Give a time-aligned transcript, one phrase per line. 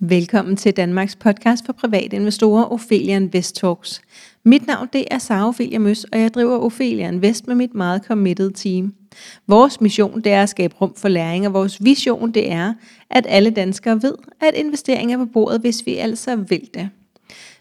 [0.00, 4.00] Velkommen til Danmarks podcast for private investorer, Ophelia Invest Talks.
[4.44, 8.04] Mit navn det er Sara Ophelia Møs, og jeg driver Ophelia Invest med mit meget
[8.04, 8.94] committed team.
[9.46, 12.74] Vores mission det er at skabe rum for læring, og vores vision det er,
[13.10, 16.88] at alle danskere ved, at investering er på bordet, hvis vi altså vil det.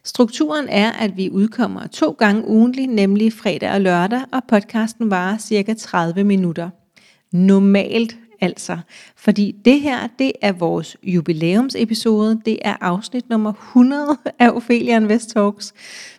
[0.03, 5.37] Strukturen er, at vi udkommer to gange ugentlig, nemlig fredag og lørdag, og podcasten varer
[5.37, 6.69] cirka 30 minutter.
[7.31, 8.77] Normalt altså.
[9.15, 12.41] Fordi det her, det er vores jubilæumsepisode.
[12.45, 15.73] Det er afsnit nummer 100 af Ophelia Invest Talks.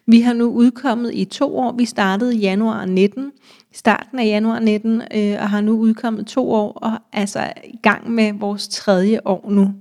[0.06, 1.72] Vi har nu udkommet i to år.
[1.72, 3.32] Vi startede i januar 19,
[3.72, 8.10] starten af januar 19, øh, og har nu udkommet to år, og altså i gang
[8.10, 9.74] med vores tredje år nu.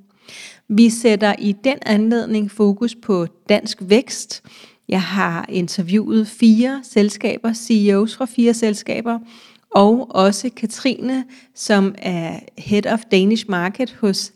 [0.68, 4.44] Vi sætter i den anledning fokus på dansk vækst.
[4.90, 9.20] Jeg har interviewet fire selskaber, CEOs fra fire selskaber,
[9.76, 11.26] og også Katrine,
[11.56, 14.32] som er Head of Danish Market hos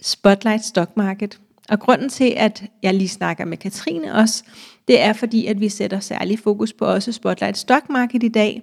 [0.00, 1.38] Spotlight Stock Market.
[1.68, 4.44] Og grunden til, at jeg lige snakker med Katrine også,
[4.88, 8.62] det er fordi, at vi sætter særlig fokus på også Spotlight Stock Market i dag.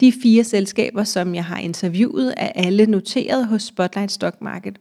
[0.00, 4.78] De fire selskaber, som jeg har interviewet, er alle noteret hos Spotlight Stock Market.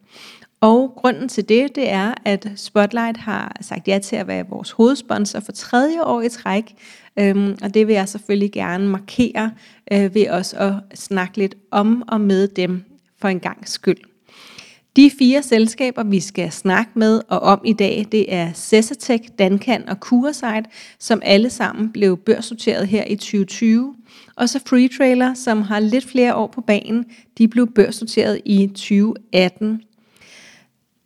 [0.62, 4.72] Og grunden til det, det er, at Spotlight har sagt ja til at være vores
[4.72, 6.76] hovedsponsor for tredje år i træk.
[7.20, 9.52] Øhm, og det vil jeg selvfølgelig gerne markere
[9.94, 12.84] øh, ved også at snakke lidt om og med dem
[13.22, 13.98] for en gang skyld.
[14.96, 19.90] De fire selskaber, vi skal snakke med og om i dag, det er Cessatec, Dankan
[19.90, 20.68] og Curasight,
[21.00, 23.96] som alle sammen blev børsnoteret her i 2020.
[24.36, 27.06] Og så Freetrailer, som har lidt flere år på banen,
[27.38, 29.82] de blev børsnoteret i 2018.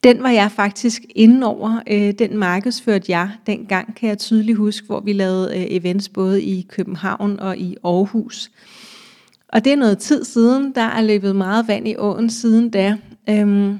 [0.05, 1.81] Den var jeg faktisk inde over.
[1.87, 6.43] Øh, den markedsførte jeg dengang, kan jeg tydeligt huske, hvor vi lavede øh, events både
[6.43, 8.51] i København og i Aarhus.
[9.47, 10.75] Og det er noget tid siden.
[10.75, 12.97] Der er løbet meget vand i åen siden da.
[13.29, 13.79] Øhm,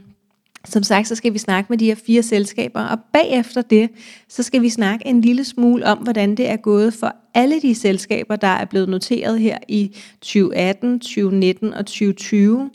[0.66, 3.90] som sagt, så skal vi snakke med de her fire selskaber, og bagefter det,
[4.30, 7.76] så skal vi snakke en lille smule om, hvordan det er gået for alle de
[7.76, 12.70] selskaber, der er blevet noteret her i 2018, 2019 og 2020,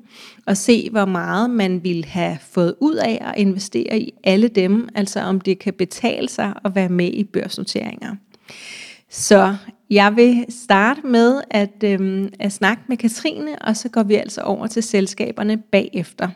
[0.47, 4.89] og se, hvor meget man ville have fået ud af at investere i alle dem,
[4.95, 8.17] altså om det kan betale sig at være med i børsnoteringer.
[9.11, 9.57] Så
[9.91, 14.41] jeg vil starte med at, øhm, at snakke med Katrine, og så går vi altså
[14.41, 16.29] over til selskaberne bagefter.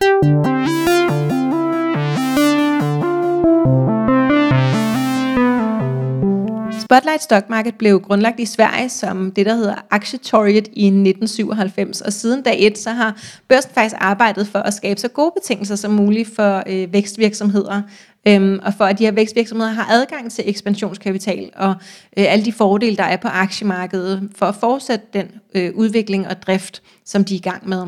[6.94, 12.12] Spotlight Stock Market blev grundlagt i Sverige som det, der hedder Aktietorget i 1997, og
[12.12, 15.90] siden dag et, så har børsen faktisk arbejdet for at skabe så gode betingelser som
[15.90, 17.82] muligt for øh, vækstvirksomheder,
[18.28, 21.74] øhm, og for at de her vækstvirksomheder har adgang til ekspansionskapital og
[22.16, 26.42] øh, alle de fordele, der er på aktiemarkedet, for at fortsætte den øh, udvikling og
[26.42, 27.86] drift, som de er i gang med.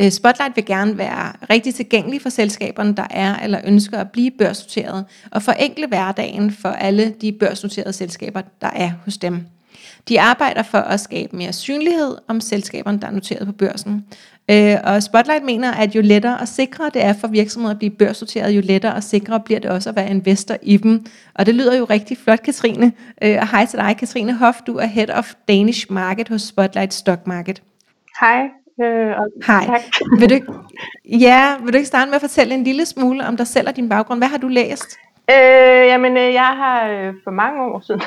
[0.00, 4.30] Øh, Spotlight vil gerne være rigtig tilgængelig for selskaberne, der er eller ønsker at blive
[4.30, 9.46] børsnoteret, og forenkle hverdagen for alle de børsnoterede selskaber, der er hos dem.
[10.08, 14.04] De arbejder for at skabe mere synlighed om selskaberne, der er noteret på børsen.
[14.50, 17.90] Øh, og Spotlight mener, at jo lettere og sikre det er for virksomheder at blive
[17.90, 21.06] børsnoteret, jo lettere og sikrere bliver det også at være investor i dem.
[21.34, 22.92] Og det lyder jo rigtig flot, Katrine.
[23.22, 24.58] Øh, og hej til dig, Katrine Hoff.
[24.66, 27.62] Du er Head of Danish Market hos Spotlight Stock Market.
[28.20, 28.65] Hej.
[28.82, 29.66] Øh, og Hej.
[29.66, 29.80] Tak.
[30.20, 30.38] Vil du,
[31.04, 33.76] ja, vil du ikke starte med at fortælle en lille smule om dig selv og
[33.76, 34.20] din baggrund?
[34.20, 34.98] Hvad har du læst?
[35.30, 38.02] Øh, jamen, øh, jeg har øh, for mange år siden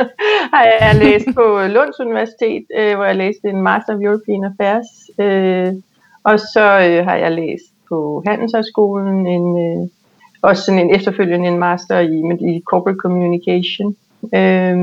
[0.54, 4.88] har jeg læst på Lunds Universitet, øh, hvor jeg læste en Master of European Affairs.
[5.18, 5.74] Øh,
[6.24, 9.88] og så øh, har jeg læst på Handelshøjskolen en, øh,
[10.42, 13.96] også sådan en efterfølgende en master i, men i Corporate Communication.
[14.34, 14.76] Øh,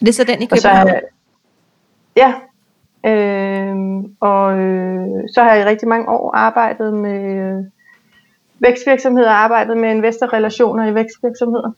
[0.00, 0.88] det er så den i København?
[0.88, 1.00] Så,
[2.16, 2.34] ja,
[3.06, 3.76] Øh,
[4.20, 7.64] og øh, så har jeg i rigtig mange år arbejdet med øh,
[8.58, 11.72] vækstvirksomheder, arbejdet med investorrelationer i vækstvirksomheder.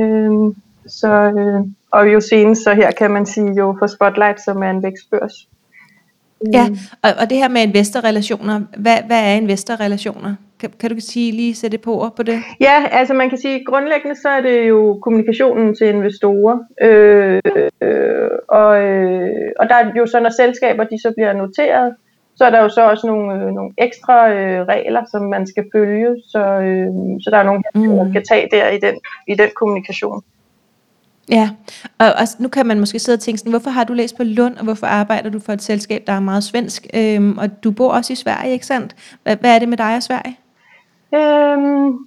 [0.00, 0.54] Øh,
[0.86, 4.70] så, øh, og jo senest, så her kan man sige jo for Spotlight, som er
[4.70, 5.48] en vækstbørs.
[6.52, 6.66] Ja,
[7.02, 10.34] og, og det her med investorrelationer, hvad, hvad er investorrelationer?
[10.60, 12.42] Kan, kan du sige lige sætte på ord på det?
[12.60, 16.58] Ja, altså man kan sige, grundlæggende så er det jo kommunikationen til investorer.
[16.82, 17.40] Øh,
[17.82, 18.03] øh,
[18.58, 21.94] og, øh, og der er jo så, når selskaber de så bliver noteret,
[22.36, 25.64] så er der jo så også nogle, øh, nogle ekstra øh, regler, som man skal
[25.74, 26.16] følge.
[26.28, 26.86] Så, øh,
[27.22, 27.80] så der er nogle, mm.
[27.80, 28.94] man skal tage der i den,
[29.28, 30.22] i den kommunikation.
[31.30, 31.50] Ja,
[31.98, 34.22] og, og nu kan man måske sidde og tænke sådan, hvorfor har du læst på
[34.24, 36.86] Lund, og hvorfor arbejder du for et selskab, der er meget svensk?
[36.94, 38.96] Øhm, og du bor også i Sverige, ikke sandt?
[39.22, 40.36] Hvad, hvad er det med dig og Sverige?
[41.14, 41.98] Øhm,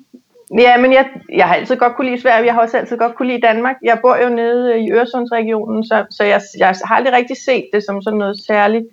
[0.60, 3.16] ja, men jeg, jeg har altid godt kunne lide Sverige, jeg har også altid godt
[3.16, 3.76] kunne lide Danmark.
[3.84, 7.84] Jeg bor jo nede i Øresundsregionen, så, så jeg, jeg har aldrig rigtig set det
[7.84, 8.86] som sådan noget særligt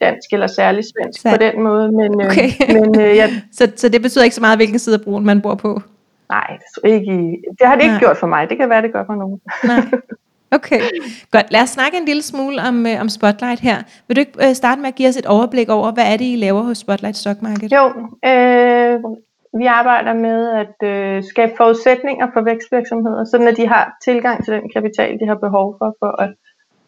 [0.00, 1.30] dansk eller særligt svensk så.
[1.30, 1.92] på den måde.
[1.92, 2.48] Men, øh, okay.
[2.68, 5.24] øh, men, øh, jeg, så, så det betyder ikke så meget, hvilken side af broen
[5.24, 5.82] man bor på?
[6.28, 8.00] Nej, det, ikke, det har det ikke Nej.
[8.00, 8.50] gjort for mig.
[8.50, 9.40] Det kan være, det gør for nogen.
[9.64, 9.82] Nej.
[10.50, 10.80] Okay,
[11.30, 11.46] godt.
[11.52, 13.76] Lad os snakke en lille smule om, øh, om Spotlight her.
[14.08, 16.24] Vil du ikke øh, starte med at give os et overblik over, hvad er det,
[16.24, 17.72] I laver hos Spotlight Stock Market?
[17.72, 17.88] Jo,
[18.24, 19.00] øh,
[19.60, 24.54] vi arbejder med at øh, skabe forudsætninger for vækstvirksomheder, sådan at de har tilgang til
[24.54, 26.34] den kapital, de har behov for, for at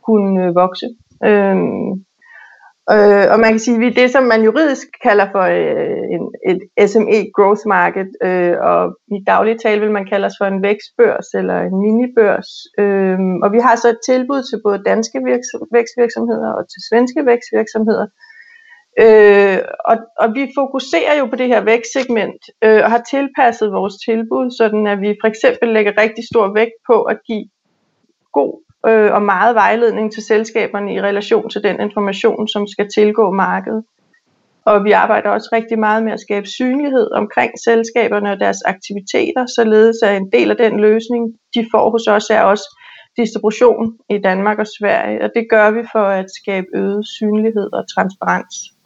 [0.06, 0.86] kunne øh, vokse.
[1.24, 2.04] Øhm,
[2.96, 6.60] Øh, og man kan sige, at det, som man juridisk kalder for øh, en, et
[6.90, 8.80] SME growth market, øh, og
[9.16, 12.50] i daglig tale vil man kalde os for en vækstbørs eller en minibørs.
[12.82, 17.20] Øh, og vi har så et tilbud til både danske virks- vækstvirksomheder og til svenske
[17.30, 18.06] vækstvirksomheder.
[19.04, 23.94] Øh, og, og vi fokuserer jo på det her vækstsegment øh, og har tilpasset vores
[24.06, 27.44] tilbud, sådan at vi for eksempel lægger rigtig stor vægt på at give
[28.32, 28.52] god
[28.86, 33.84] øh, og meget vejledning til selskaberne i relation til den information, som skal tilgå markedet.
[34.64, 39.46] Og vi arbejder også rigtig meget med at skabe synlighed omkring selskaberne og deres aktiviteter,
[39.46, 41.22] således at en del af den løsning,
[41.54, 42.76] de får hos os, er også
[43.16, 45.22] distribution i Danmark og Sverige.
[45.24, 48.79] Og det gør vi for at skabe øget synlighed og transparens.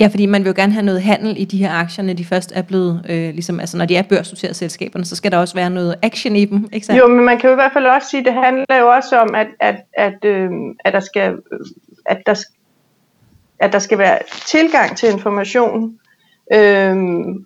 [0.00, 2.24] Ja, fordi man vil jo gerne have noget handel i de her aktier, når de
[2.24, 5.54] først er blevet, øh, ligesom, altså når de er børsnoterede selskaberne, så skal der også
[5.54, 6.98] være noget action i dem, ikke sant?
[6.98, 9.18] Jo, men man kan jo i hvert fald også sige, at det handler jo også
[9.18, 10.50] om, at, at, at, øh,
[10.84, 11.36] at, der, skal,
[12.06, 12.34] at, der,
[13.58, 15.98] at der skal være tilgang til information,
[16.52, 16.96] øh,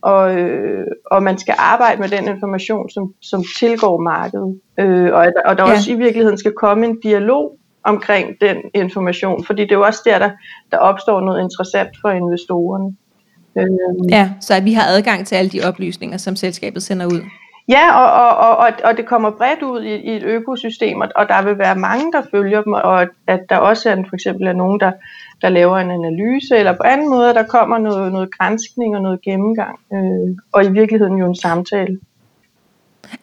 [0.03, 4.61] og, øh, og man skal arbejde med den information, som, som tilgår markedet.
[4.81, 5.73] Øh, og, og der ja.
[5.73, 10.03] også i virkeligheden skal komme en dialog omkring den information, fordi det er jo også
[10.05, 10.31] der, der,
[10.71, 12.97] der opstår noget interessant for investorerne.
[13.59, 14.09] Øhm.
[14.09, 17.21] Ja, så at vi har adgang til alle de oplysninger, som selskabet sender ud.
[17.69, 21.09] Ja, og, og, og, og, og det kommer bredt ud i, i et økosystem, og,
[21.17, 24.47] og der vil være mange, der følger dem, og at der også er for eksempel
[24.47, 24.93] er nogen, der,
[25.43, 29.23] der laver en analyse, eller på anden måde, der kommer noget, noget grænskning og noget
[29.23, 31.99] gennemgang, øh, og i virkeligheden jo en samtale.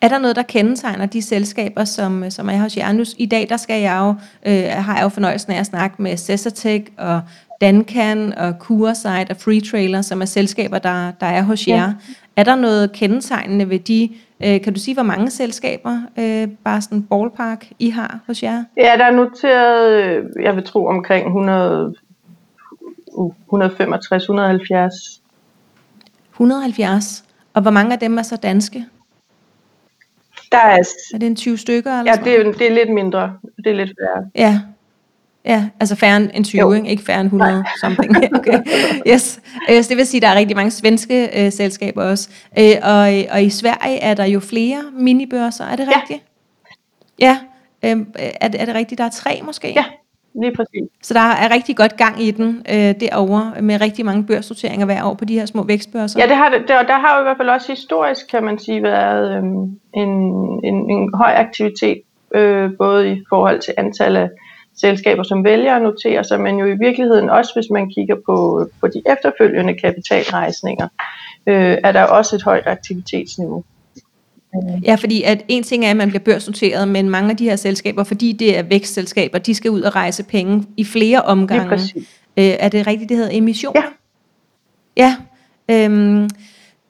[0.02, 2.92] Er der noget, der kendetegner de selskaber, som, som er hos jer?
[2.92, 4.10] Nu, I dag der skal jeg jo,
[4.52, 7.22] øh, har jeg jo fornøjelsen af at snakke med Cesartech og
[7.62, 11.76] Dancan og Curesite og Freetrailer, som er selskaber, der, der er hos jer.
[11.76, 11.94] Ja.
[12.36, 14.10] Er der noget kendetegnende ved de,
[14.44, 18.64] øh, kan du sige, hvor mange selskaber, øh, bare sådan ballpark, I har hos jer?
[18.78, 21.96] Ja, der er noteret, øh, jeg vil tro, omkring 100,
[23.46, 24.94] 165, 170.
[26.32, 27.24] 170?
[27.54, 28.86] Og hvor mange af dem er så danske?
[30.52, 30.84] Der er,
[31.14, 32.00] er det en 20 stykker?
[32.00, 33.34] Eller ja, det er, det er lidt mindre.
[33.64, 34.30] Det er lidt færre.
[34.36, 34.62] Ja,
[35.46, 36.90] Ja, altså færre end 20, ikke?
[36.90, 37.64] ikke færre end 100 Nej.
[37.82, 38.18] something.
[38.36, 38.60] Okay.
[39.08, 39.40] Yes.
[39.72, 39.88] yes.
[39.88, 42.30] Det vil sige, at der er rigtig mange svenske øh, selskaber også.
[42.60, 46.24] Øh, og, og i Sverige er der jo flere minibørser, er det rigtigt?
[47.20, 47.38] Ja.
[47.84, 47.96] ja.
[47.96, 48.06] Øh,
[48.42, 49.74] er, det, er det rigtigt, der er tre måske?
[49.74, 49.86] Ja,
[50.34, 50.84] Lige præcis.
[51.02, 55.04] Så der er rigtig godt gang i den øh, derovre, med rigtig mange børsnoteringer hver
[55.04, 56.20] år på de her små vækstbørser.
[56.20, 58.60] Ja, det har, det, der, der har jo i hvert fald også historisk, kan man
[58.60, 59.44] sige, været øh,
[59.94, 60.10] en,
[60.64, 62.02] en, en høj aktivitet,
[62.36, 64.30] øh, både i forhold til antal af
[64.76, 68.68] selskaber, som vælger at notere sig, men jo i virkeligheden også, hvis man kigger på,
[68.82, 70.88] på de efterfølgende kapitalrejsninger,
[71.48, 73.64] øh, er der også et højt aktivitetsniveau.
[74.84, 77.56] Ja, fordi at en ting er, at man bliver børsnoteret, men mange af de her
[77.56, 81.74] selskaber, fordi det er vækstselskaber, de skal ud og rejse penge i flere omgange.
[82.38, 83.76] Øh, er det rigtigt, det hedder emission?
[83.76, 83.84] Ja.
[84.98, 85.16] Ja.
[85.72, 86.30] Øhm,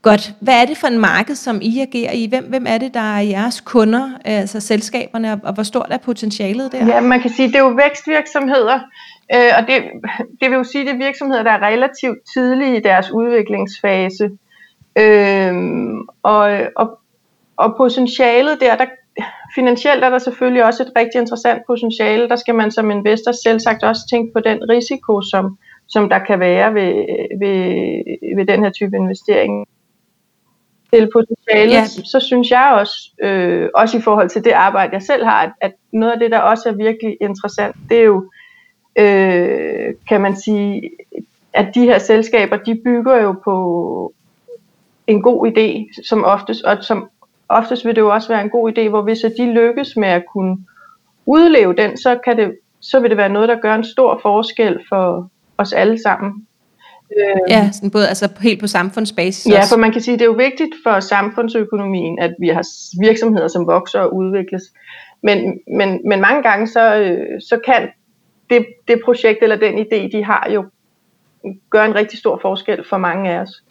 [0.02, 0.34] godt.
[0.40, 2.28] Hvad er det for en marked, som I agerer i?
[2.28, 6.72] Hvem, hvem er det, der er jeres kunder, altså selskaberne, og, hvor stort er potentialet
[6.72, 6.86] der?
[6.86, 8.80] Ja, man kan sige, det er jo vækstvirksomheder,
[9.36, 9.84] øh, og det,
[10.42, 14.30] det vil jo sige, det er virksomheder, der er relativt tidlige i deres udviklingsfase.
[14.98, 15.54] Øh,
[16.24, 17.01] og, og
[17.58, 18.86] og potentialet der, der,
[19.56, 22.30] finansielt er der selvfølgelig også et rigtig interessant potentiale.
[22.30, 26.20] Der skal man som investor selv sagt også tænke på den risiko, som, som der
[26.20, 26.94] kan være ved,
[27.40, 29.68] ved, ved den her type investering.
[30.94, 31.86] Til potentialet, ja.
[31.86, 35.52] så synes jeg også, øh, også i forhold til det arbejde, jeg selv har, at,
[35.62, 38.32] at noget af det, der også er virkelig interessant, det er jo,
[39.00, 40.90] øh, kan man sige,
[41.54, 44.14] at de her selskaber, de bygger jo på
[45.08, 47.10] en god idé, som oftest, og som
[47.58, 50.24] oftest vil det jo også være en god idé, hvor hvis de lykkes med at
[50.34, 50.58] kunne
[51.26, 54.80] udleve den, så, kan det, så vil det være noget, der gør en stor forskel
[54.90, 56.48] for os alle sammen.
[57.50, 60.30] Ja, sådan både altså helt på samfundsbasis Ja, for man kan sige, at det er
[60.30, 62.66] jo vigtigt for samfundsøkonomien, at vi har
[63.02, 64.64] virksomheder, som vokser og udvikles.
[65.24, 67.90] Men, men, men mange gange, så, øh, så kan
[68.50, 70.66] det, det projekt eller den idé, de har jo,
[71.70, 73.64] gøre en rigtig stor forskel for mange af os.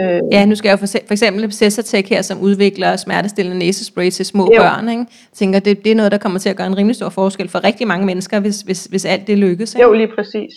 [0.00, 4.10] Øh, ja, nu skal jeg jo for, for eksempel Cesartech her, som udvikler smertestillende næsespray
[4.10, 4.62] til små jo.
[4.62, 4.88] børn.
[4.88, 5.00] Ikke?
[5.00, 7.48] Jeg tænker, det, det er noget, der kommer til at gøre en rimelig stor forskel
[7.48, 9.74] for rigtig mange mennesker, hvis, hvis, hvis alt det lykkes.
[9.74, 9.82] Ikke?
[9.82, 10.52] Jo, lige præcis.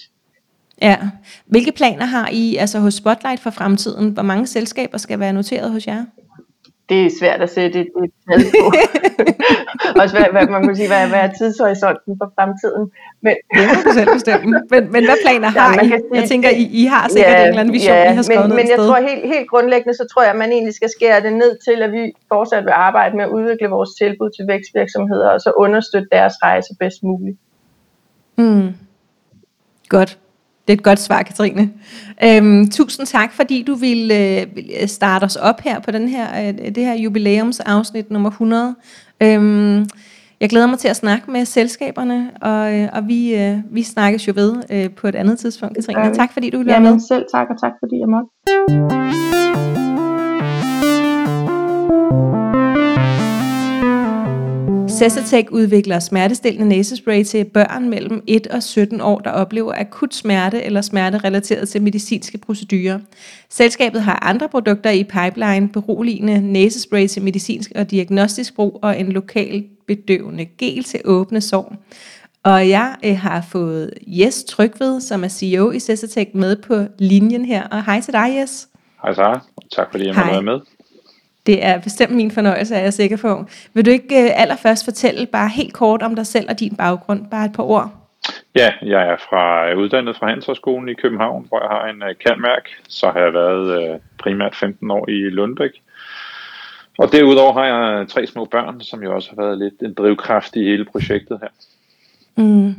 [0.82, 0.98] Ja.
[1.46, 4.10] Hvilke planer har I altså hos Spotlight for fremtiden?
[4.10, 6.04] Hvor mange selskaber skal være noteret hos jer?
[6.90, 8.66] Det er svært at sætte et, et tal på.
[10.02, 12.84] Også hvad, hvad, man kan sige, hvad, hvad er tidshorisonten for fremtiden.
[13.22, 14.46] Men, det må du selv bestemme.
[14.72, 15.90] Men, men hvad planer har ja, I?
[15.90, 18.22] Sige, jeg tænker, I, I har sikkert ja, en eller anden vision, ja, I har
[18.22, 18.88] skrevet men, Men jeg sted.
[18.88, 21.78] tror helt, helt grundlæggende, så tror jeg, at man egentlig skal skære det ned til,
[21.86, 26.08] at vi fortsat vil arbejde med at udvikle vores tilbud til vækstvirksomheder, og så understøtte
[26.12, 27.38] deres rejse bedst muligt.
[28.38, 28.68] Mm.
[29.90, 30.20] Godt.
[30.68, 31.70] Det er et godt svar, Katrine.
[32.24, 34.48] Øhm, tusind tak, fordi du ville øh,
[34.88, 38.76] starte os op her på den her, øh, det her jubilæumsafsnit nummer 100.
[39.24, 39.86] Øhm,
[40.42, 44.28] jeg glæder mig til at snakke med selskaberne, og, øh, og vi, øh, vi snakkes
[44.28, 46.14] jo ved øh, på et andet tidspunkt, Katrine.
[46.14, 47.00] Tak fordi du ville være med.
[47.00, 49.37] selv tak, og tak fordi jeg måtte.
[54.98, 60.64] Sesatec udvikler smertestillende næsespray til børn mellem 1 og 17 år, der oplever akut smerte
[60.64, 63.00] eller smerte relateret til medicinske procedurer.
[63.50, 69.12] Selskabet har andre produkter i pipeline, beroligende næsespray til medicinsk og diagnostisk brug og en
[69.12, 71.76] lokal bedøvende gel til åbne sår.
[72.44, 77.46] Og jeg øh, har fået Jes Trygved, som er CEO i Sesatec, med på linjen
[77.46, 77.68] her.
[77.68, 78.68] Og hej til dig, Jes.
[79.04, 79.42] Hej Sara.
[79.72, 80.60] Tak fordi jeg måtte være med.
[81.48, 83.46] Det er bestemt min fornøjelse, er jeg sikker på.
[83.74, 87.30] Vil du ikke uh, allerførst fortælle bare helt kort om dig selv og din baggrund?
[87.32, 87.92] Bare et par ord.
[88.56, 92.78] Ja, jeg er fra uddannet fra Handelshøjskolen i København, hvor jeg har en uh.
[92.88, 95.72] Så har jeg været uh, primært 15 år i Lundbæk.
[96.98, 100.56] Og derudover har jeg tre små børn, som jo også har været lidt en drivkraft
[100.56, 101.50] i hele projektet her.
[102.44, 102.76] Mm.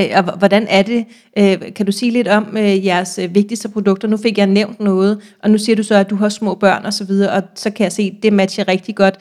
[0.00, 1.06] Øh, og hvordan er det?
[1.38, 4.08] Øh, kan du sige lidt om øh, jeres vigtigste produkter?
[4.08, 6.84] Nu fik jeg nævnt noget, og nu siger du så, at du har små børn
[6.84, 9.18] og så videre, og så kan jeg se, at det matcher rigtig godt.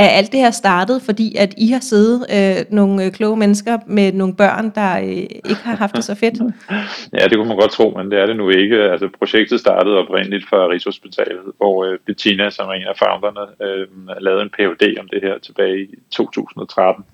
[0.00, 4.12] Er alt det her startet, fordi at I har siddet øh, nogle kloge mennesker med
[4.12, 5.06] nogle børn, der øh,
[5.50, 6.34] ikke har haft det så fedt?
[7.18, 8.76] ja, det kunne man godt tro, men det er det nu ikke.
[8.76, 13.86] Altså, projektet startede oprindeligt fra Rigshospitalet, hvor øh, Bettina, som er en af founderne, øh,
[14.20, 15.00] lavede en Ph.D.
[15.00, 17.04] om det her tilbage i 2013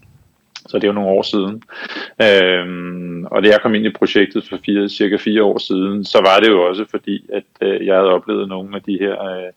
[0.66, 1.62] så det er jo nogle år siden.
[2.22, 6.18] Øhm, og da jeg kom ind i projektet for fire, cirka fire år siden, så
[6.20, 9.52] var det jo også fordi, at øh, jeg havde oplevet nogle af de her øh,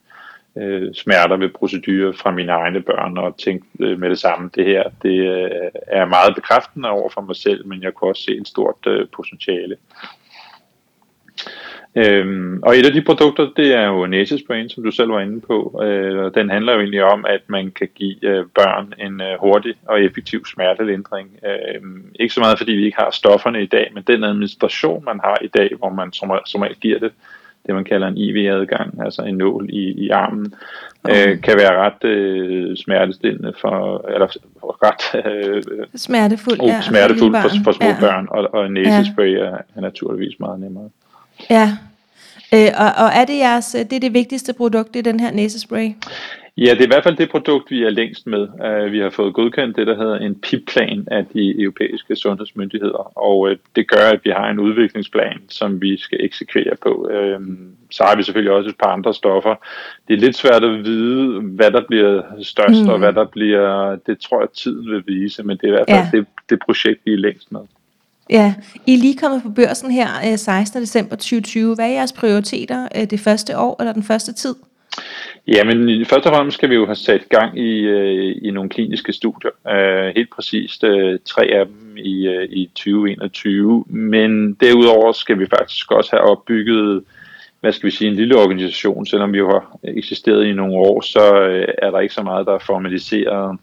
[0.58, 4.66] øh, smerter ved procedurer fra mine egne børn, og tænkte øh, med det samme, det
[4.66, 8.32] her det øh, er meget bekræftende over for mig selv, men jeg kunne også se
[8.32, 9.76] et stort øh, potentiale.
[11.98, 15.42] Øhm, og et af de produkter, det er jo næsesprayen, som du selv var inde
[15.42, 15.82] på.
[15.84, 19.74] Øh, den handler jo egentlig om, at man kan give øh, børn en øh, hurtig
[19.88, 21.30] og effektiv smertelindring.
[21.46, 21.82] Øh,
[22.20, 25.38] ikke så meget, fordi vi ikke har stofferne i dag, men den administration, man har
[25.42, 27.12] i dag, hvor man som, som regel giver det,
[27.66, 30.54] det man kalder en IV-adgang, altså en nål i, i armen,
[31.04, 31.32] okay.
[31.32, 34.28] øh, kan være ret øh, smertestillende for, eller
[34.64, 35.64] ret øh,
[35.96, 37.98] smertefuld, oh, ja, smertefuld for, for små ja.
[38.00, 39.40] børn, og, og næsespray ja.
[39.40, 40.90] er, er naturligvis meget nemmere.
[41.50, 41.78] Ja,
[42.54, 45.32] øh, og, og er det jeres, det er det vigtigste produkt, det er den her
[45.32, 45.90] næsespray?
[46.58, 48.48] Ja, det er i hvert fald det produkt, vi er længst med.
[48.48, 53.40] Uh, vi har fået godkendt det, der hedder en PIP-plan af de europæiske sundhedsmyndigheder, og
[53.40, 57.10] uh, det gør, at vi har en udviklingsplan, som vi skal eksekvere på.
[57.12, 57.48] Uh,
[57.92, 59.56] så har vi selvfølgelig også et par andre stoffer.
[60.08, 62.90] Det er lidt svært at vide, hvad der bliver størst, mm.
[62.90, 65.90] og hvad der bliver, det tror jeg, tiden vil vise, men det er i hvert
[65.90, 66.18] fald ja.
[66.18, 67.62] det, det projekt, vi er længst med.
[68.30, 68.56] Ja,
[68.86, 70.82] I er lige kommet på børsen her øh, 16.
[70.82, 71.76] December 2020.
[71.76, 74.56] Hvad er jeres prioriteter øh, det første år eller den første tid?
[75.48, 79.14] Jamen, først og fremmest skal vi jo have sat gang i, øh, i nogle kliniske
[79.14, 79.52] studier.
[79.70, 80.82] Øh, helt præcist
[81.26, 83.86] tre af dem i, i 2021.
[83.88, 87.04] Men derudover skal vi faktisk også have opbygget
[87.60, 91.02] hvad skal vi sige, en lille organisation, selvom vi jo har eksisteret i nogle år,
[91.02, 91.20] så
[91.78, 93.60] er der ikke så meget, der er formaliseret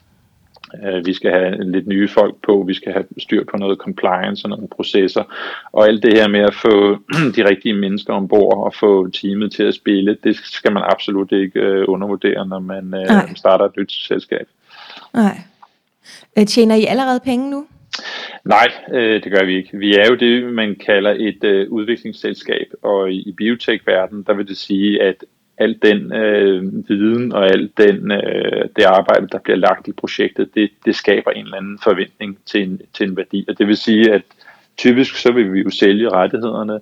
[1.05, 4.51] vi skal have lidt nye folk på, vi skal have styr på noget compliance og
[4.51, 5.23] nogle processer,
[5.73, 6.99] og alt det her med at få
[7.37, 11.61] de rigtige mennesker ombord og få teamet til at spille, det skal man absolut ikke
[11.61, 14.47] øh, undervurdere, når man øh, starter et nyt selskab.
[15.15, 15.39] Nej.
[16.39, 17.67] Øh, tjener I allerede penge nu?
[18.45, 19.79] Nej, øh, det gør vi ikke.
[19.79, 24.49] Vi er jo det, man kalder et øh, udviklingsselskab, og i, i biotech-verdenen, der vil
[24.49, 25.25] det sige, at
[25.59, 30.55] al den øh, viden og al den, øh, det arbejde, der bliver lagt i projektet,
[30.55, 33.45] det, det skaber en eller anden forventning til en, til en værdi.
[33.49, 34.23] Og det vil sige, at
[34.77, 36.81] typisk så vil vi jo sælge rettighederne,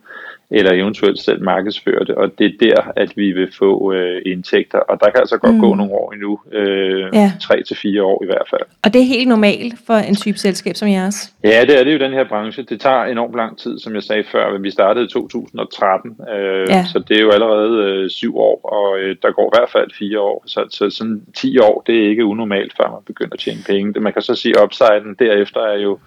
[0.53, 4.79] eller eventuelt selv markedsføre det, og det er der, at vi vil få øh, indtægter,
[4.79, 5.61] og der kan altså godt mm.
[5.61, 7.33] gå nogle år endnu, øh, ja.
[7.41, 8.67] tre til fire år i hvert fald.
[8.85, 11.33] Og det er helt normalt for en type selskab som jeres?
[11.45, 12.63] Ja, det er det jo den her branche.
[12.63, 16.67] Det tager enormt lang tid, som jeg sagde før, men vi startede i 2013, øh,
[16.69, 16.85] ja.
[16.93, 19.91] så det er jo allerede øh, syv år, og øh, der går i hvert fald
[19.99, 23.41] fire år, så, så sådan 10 år, det er ikke unormalt, før man begynder at
[23.41, 24.01] tjene penge.
[24.01, 25.99] Man kan så sige, at upsiden derefter er jo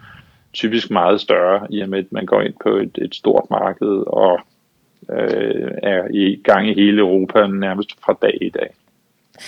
[0.55, 4.03] typisk meget større, i og med at man går ind på et, et stort marked
[4.07, 4.39] og
[5.09, 8.69] øh, er i gang i hele Europa nærmest fra dag i dag.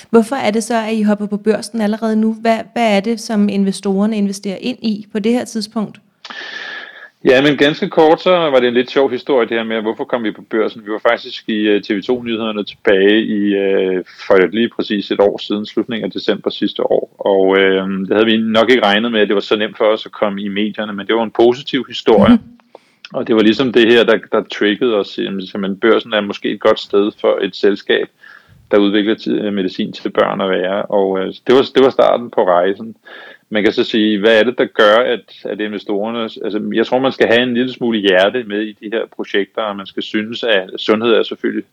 [0.09, 2.33] Hvorfor er det så, at I hopper på børsen allerede nu?
[2.33, 5.99] Hvad, hvad er det, som investorerne investerer ind i på det her tidspunkt?
[7.25, 10.03] Ja, men ganske kort, så var det en lidt sjov historie det her med, hvorfor
[10.03, 10.85] kom vi på børsen.
[10.85, 15.65] Vi var faktisk i øh, TV2-nyhederne tilbage i øh, for lige præcis et år siden,
[15.65, 17.15] slutningen af december sidste år.
[17.19, 19.85] Og øh, det havde vi nok ikke regnet med, at det var så nemt for
[19.85, 22.35] os at komme i medierne, men det var en positiv historie.
[22.35, 22.57] Mm.
[23.13, 25.19] Og det var ligesom det her, der, der triggede os.
[25.53, 28.07] Jamen, børsen er måske et godt sted for et selskab,
[28.71, 30.85] der udvikler medicin til børn at være.
[30.85, 32.95] Og øh, det, var, det var starten på rejsen.
[33.49, 36.23] Man kan så sige, hvad er det, der gør, at, at investorerne...
[36.23, 39.61] Altså, jeg tror, man skal have en lille smule hjerte med i de her projekter,
[39.61, 41.63] og man skal synes, at sundhed er selvfølgelig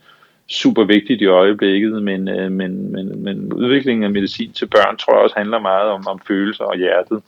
[0.49, 5.15] super vigtigt i øjeblikket, men, øh, men, men, men udviklingen af medicin til børn, tror
[5.15, 7.23] jeg også handler meget om, om følelser og hjertet.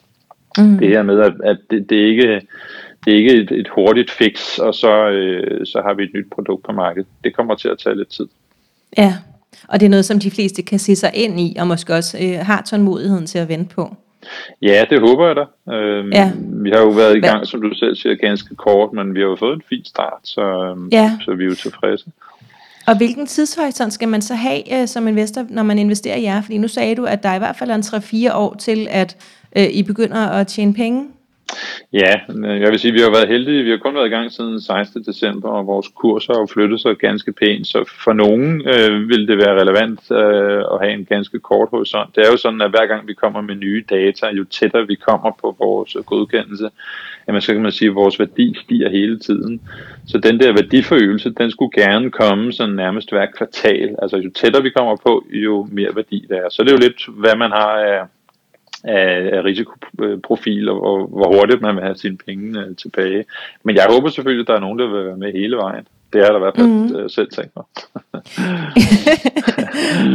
[0.58, 0.78] Mm.
[0.78, 2.40] Det her med, at, at det, det, er ikke,
[3.04, 6.30] det er ikke et, et hurtigt fix, og så, øh, så har vi et nyt
[6.30, 7.08] produkt på markedet.
[7.24, 8.26] Det kommer til at tage lidt tid.
[8.98, 9.14] Ja,
[9.68, 12.18] og det er noget, som de fleste kan se sig ind i, og måske også
[12.22, 13.96] øh, har tålmodigheden til at vente på.
[14.62, 15.72] Ja, det håber jeg da.
[15.72, 16.32] Øhm, ja.
[16.36, 19.26] Vi har jo været i gang, som du selv siger, ganske kort, men vi har
[19.26, 21.18] jo fået en fin start, så, øhm, ja.
[21.24, 22.06] så vi er jo tilfredse.
[22.86, 26.42] Og hvilken tidshorisont skal man så have øh, som investor, når man investerer i jer?
[26.42, 29.16] Fordi nu sagde du, at der er i hvert fald en 3-4 år til, at
[29.56, 31.08] øh, I begynder at tjene penge.
[31.92, 33.62] Ja, jeg vil sige, at vi har været heldige.
[33.62, 35.02] Vi har kun været i gang siden 16.
[35.02, 37.66] december, og vores kurser har flyttet sig ganske pænt.
[37.66, 42.16] Så for nogen øh, vil det være relevant øh, at have en ganske kort horisont.
[42.16, 44.94] Det er jo sådan, at hver gang vi kommer med nye data, jo tættere vi
[44.94, 46.70] kommer på vores godkendelse,
[47.28, 49.60] jamen, så kan man sige, at vores værdi stiger hele tiden.
[50.06, 53.96] Så den der værdiforøgelse, den skulle gerne komme sådan nærmest hver kvartal.
[54.02, 56.48] Altså jo tættere vi kommer på, jo mere værdi der er.
[56.50, 58.00] Så det er jo lidt, hvad man har af
[58.86, 63.24] af, af risikoprofil, og, og hvor hurtigt man vil have sine penge uh, tilbage.
[63.62, 65.86] Men jeg håber selvfølgelig, at der er nogen, der vil være med hele vejen.
[66.12, 66.96] Det er der i hvert fald mm.
[66.96, 67.64] uh, selv tænkt mig.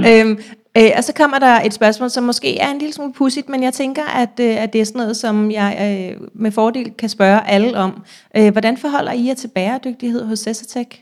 [0.10, 0.40] øhm,
[0.78, 3.64] øh, og så kommer der et spørgsmål, som måske er en lille smule pudsigt, men
[3.64, 7.10] jeg tænker, at, øh, at det er sådan noget, som jeg øh, med fordel kan
[7.10, 8.04] spørge alle om.
[8.38, 11.02] Øh, hvordan forholder I jer til bæredygtighed hos Cessatech?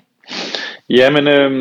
[0.90, 1.52] Ja, men øh,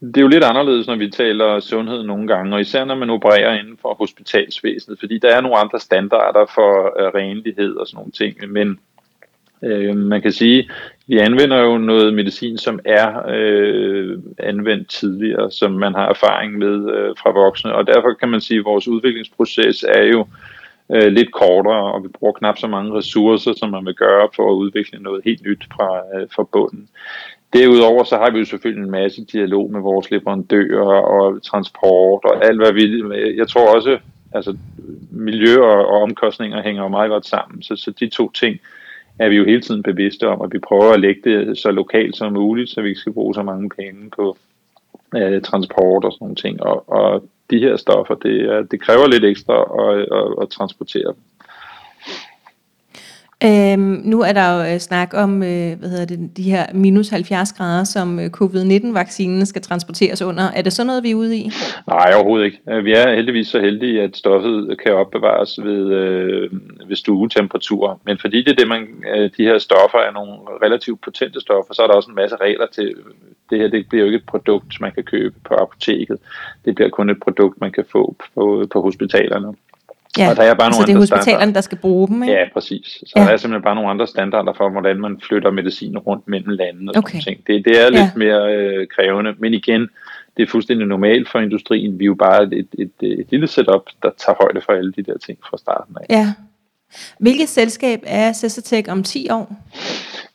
[0.00, 3.10] det er jo lidt anderledes, når vi taler sundhed nogle gange, og især når man
[3.10, 7.96] opererer inden for hospitalsvæsenet, fordi der er nogle andre standarder for øh, renlighed og sådan
[7.98, 8.78] nogle ting, men
[9.62, 10.70] øh, man kan sige,
[11.06, 16.94] vi anvender jo noget medicin, som er øh, anvendt tidligere, som man har erfaring med
[16.94, 20.26] øh, fra voksne, og derfor kan man sige, at vores udviklingsproces er jo
[20.94, 24.50] øh, lidt kortere, og vi bruger knap så mange ressourcer, som man vil gøre for
[24.50, 26.88] at udvikle noget helt nyt fra, øh, fra bunden.
[27.52, 32.44] Derudover så har vi jo selvfølgelig en masse dialog med vores leverandører og transport og
[32.44, 32.84] alt hvad vi...
[33.36, 33.98] Jeg tror også,
[34.32, 34.56] altså
[35.10, 37.62] miljø og, og omkostninger hænger jo meget godt sammen.
[37.62, 38.60] Så, så de to ting
[39.18, 42.16] er vi jo hele tiden bevidste om, at vi prøver at lægge det så lokalt
[42.16, 44.36] som muligt, så vi ikke skal bruge så mange penge på
[45.16, 46.62] øh, transport og sådan nogle ting.
[46.62, 51.22] Og, og de her stoffer, det, det kræver lidt ekstra at, at, at transportere dem.
[53.44, 57.08] Øhm, nu er der jo øh, snak om øh, hvad hedder det, de her minus
[57.08, 60.44] 70 grader, som øh, covid-19-vaccinen skal transporteres under.
[60.44, 61.50] Er det sådan noget, vi er ude i?
[61.86, 62.58] Nej, overhovedet ikke.
[62.70, 66.50] Øh, vi er heldigvis så heldige, at stoffet kan opbevares ved, øh,
[66.88, 68.00] ved stuetemperaturer.
[68.04, 71.74] Men fordi det er det, man, øh, de her stoffer er nogle relativt potente stoffer,
[71.74, 72.94] så er der også en masse regler til.
[73.50, 76.18] Det her det bliver jo ikke et produkt, man kan købe på apoteket.
[76.64, 79.54] Det bliver kun et produkt, man kan få på, på hospitalerne.
[80.18, 81.52] Ja, og der er bare altså nogle det er hospitalerne, standarder.
[81.52, 82.34] der skal bruge dem, ikke?
[82.34, 82.86] Ja, præcis.
[82.86, 83.22] Så ja.
[83.22, 86.90] der er simpelthen bare nogle andre standarder for, hvordan man flytter medicin rundt mellem landene
[86.90, 87.20] og okay.
[87.20, 87.46] sådan ting.
[87.46, 88.10] Det, det er lidt ja.
[88.16, 89.88] mere øh, krævende, men igen,
[90.36, 91.98] det er fuldstændig normalt for industrien.
[91.98, 94.92] Vi er jo bare et, et, et, et lille setup, der tager højde for alle
[94.92, 96.06] de der ting fra starten af.
[96.10, 96.32] Ja.
[97.18, 99.56] Hvilket selskab er Cessatech om 10 år?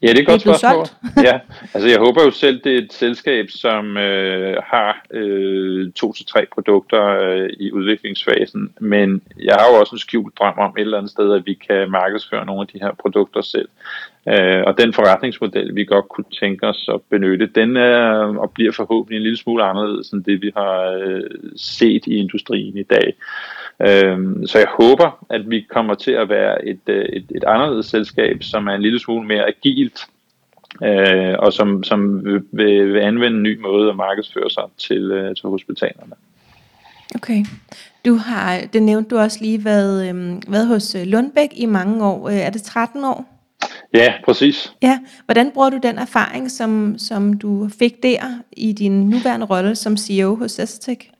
[0.01, 0.86] Ja, det er et godt spørgsmål.
[1.27, 1.39] ja,
[1.73, 6.25] altså jeg håber jo selv, det er et selskab, som øh, har øh, to til
[6.25, 10.81] tre produkter øh, i udviklingsfasen, men jeg har jo også en skjult drøm om et
[10.81, 13.69] eller andet sted, at vi kan markedsføre nogle af de her produkter selv.
[14.27, 18.03] Øh, og den forretningsmodel, vi godt kunne tænke os at benytte, den er
[18.38, 21.23] og bliver forhåbentlig en lille smule anderledes end det, vi har øh,
[21.55, 23.13] set i industrien i dag.
[23.81, 27.85] Øhm, så jeg håber, at vi kommer til at være et, øh, et, et anderledes
[27.85, 29.99] selskab, som er en lille smule mere agilt,
[30.83, 35.35] øh, og som, som vil, vil anvende en ny måde at markedsføre sig til, øh,
[35.35, 36.13] til hospitalerne.
[37.15, 37.45] Okay.
[38.05, 42.05] Du har, det nævnte du også lige, været, øh, været hos øh, Lundbæk i mange
[42.05, 42.29] år.
[42.29, 43.25] Er det 13 år?
[43.93, 44.73] Ja, præcis.
[44.81, 48.19] Ja, hvordan bruger du den erfaring, som, som du fik der
[48.51, 51.11] i din nuværende rolle som CEO hos Estek?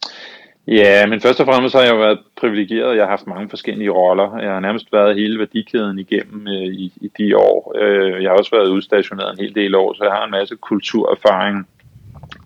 [0.68, 2.96] Ja, men først og fremmest har jeg jo været privilegeret.
[2.96, 4.38] Jeg har haft mange forskellige roller.
[4.38, 7.74] Jeg har nærmest været hele værdikæden igennem øh, i, i de år.
[7.82, 10.56] Øh, jeg har også været udstationeret en hel del år, så jeg har en masse
[10.56, 11.68] kulturerfaring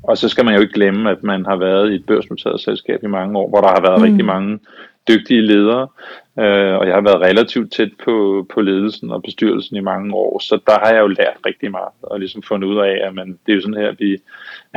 [0.03, 3.03] Og så skal man jo ikke glemme, at man har været i et børsnoteret selskab
[3.03, 4.03] i mange år, hvor der har været mm.
[4.03, 4.59] rigtig mange
[5.07, 5.87] dygtige ledere,
[6.39, 10.39] øh, og jeg har været relativt tæt på, på ledelsen og bestyrelsen i mange år,
[10.39, 13.27] så der har jeg jo lært rigtig meget, og ligesom fundet ud af, at man,
[13.45, 14.17] det er jo sådan her, vi,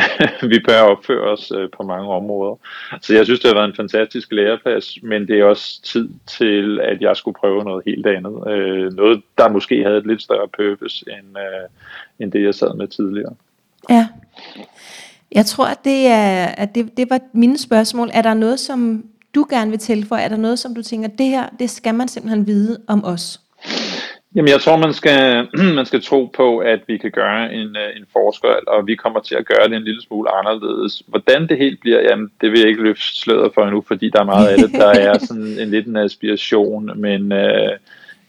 [0.50, 2.57] vi bør opføre os øh, på mange områder.
[3.00, 6.80] Så jeg synes, det har været en fantastisk læreplads, men det er også tid til,
[6.80, 8.52] at jeg skulle prøve noget helt andet.
[8.52, 11.68] Øh, noget, der måske havde et lidt større purpose, end, øh,
[12.18, 13.35] end det, jeg sad med tidligere.
[13.90, 14.09] Ja.
[15.33, 18.11] Jeg tror, at det, er, at det, det var mine spørgsmål.
[18.12, 19.04] Er der noget, som
[19.35, 20.22] du gerne vil tilføje?
[20.22, 23.40] Er der noget, som du tænker, det her, det skal man simpelthen vide om os?
[24.34, 27.96] Jamen, jeg tror, man skal, man skal tro på, at vi kan gøre en, øh,
[27.96, 31.02] en forskel, og vi kommer til at gøre det en lille smule anderledes.
[31.06, 34.20] Hvordan det helt bliver, jamen, det vil jeg ikke løfte sløret for endnu, fordi der
[34.20, 37.72] er meget af det, der er sådan en lidt en aspiration, men øh,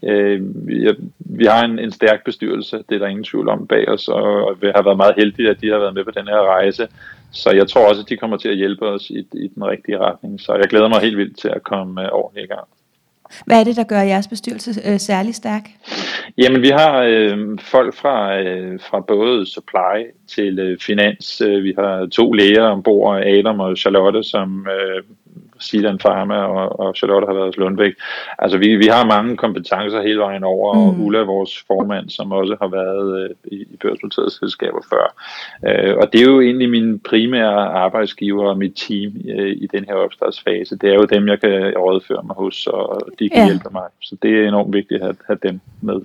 [0.03, 0.89] øh, vi,
[1.19, 4.47] vi har en, en stærk bestyrelse, det er der ingen tvivl om bag os, og,
[4.47, 6.87] og vi har været meget heldige, at de har været med på den her rejse.
[7.31, 9.99] Så jeg tror også, at de kommer til at hjælpe os i, i den rigtige
[9.99, 10.41] retning.
[10.41, 12.67] Så jeg glæder mig helt vildt til at komme øh, ordentligt i gang.
[13.45, 15.69] Hvad er det, der gør jeres bestyrelse øh, særlig stærk?
[16.38, 21.41] Jamen, vi har øh, folk fra, øh, fra både supply til øh, finans.
[21.41, 25.04] Øh, vi har to læger ombord, Adam og Charlotte, som øh,
[25.65, 27.93] Silan Pharma og, og Charlotte har været Lundbæk.
[28.39, 30.80] Altså vi, vi har mange kompetencer hele vejen over, mm.
[30.80, 35.06] og Ulla, vores formand, som også har været øh, i, i børsnoterede selskaber før.
[35.67, 39.86] Øh, og det er jo egentlig min primære arbejdsgiver og mit team øh, i den
[39.86, 40.78] her opstartsfase.
[40.78, 43.45] Det er jo dem, jeg kan rådføre mig hos, og de kan ja.
[43.45, 43.88] hjælpe mig.
[44.01, 46.01] Så det er enormt vigtigt at have, have dem med.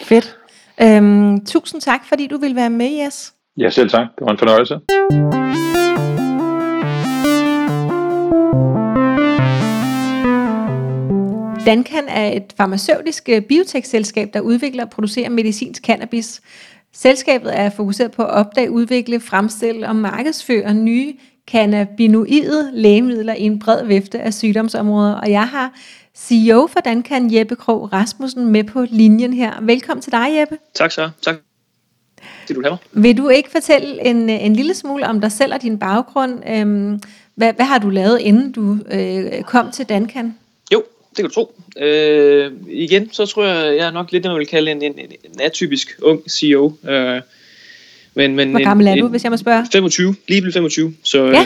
[0.00, 0.36] Fedt.
[0.82, 3.34] Øhm, tusind tak, fordi du vil være med, Jes.
[3.56, 4.06] Ja, selv tak.
[4.18, 4.80] Det var en fornøjelse.
[11.66, 16.40] Dankan er et farmaceutisk øh, biotekselskab, der udvikler og producerer medicinsk cannabis.
[16.92, 21.14] Selskabet er fokuseret på at opdage, udvikle, fremstille og markedsføre nye
[21.50, 25.14] cannabinoide lægemidler i en bred vifte af sygdomsområder.
[25.14, 25.72] Og jeg har
[26.16, 29.52] CEO for Dankan, Jeppe Krog Rasmussen, med på linjen her.
[29.62, 30.58] Velkommen til dig, Jeppe.
[30.74, 31.10] Tak så.
[31.22, 31.36] Tak.
[32.48, 32.76] Det, du laver.
[32.92, 36.42] Vil du ikke fortælle en, en lille smule om dig selv og din baggrund?
[36.48, 37.00] Øhm,
[37.34, 40.34] hvad, hvad har du lavet, inden du øh, kom til Dankan?
[41.16, 41.54] Det kan du tro.
[41.78, 44.98] Øh, igen, så tror jeg, jeg er nok lidt, det man vil kalde en, en,
[44.98, 46.72] en atypisk ung CEO.
[46.88, 47.20] Øh,
[48.14, 49.66] men, men Hvor gammel er du, hvis jeg må spørge?
[49.72, 50.94] 25, lige blevet 25.
[51.02, 51.44] Så, ja,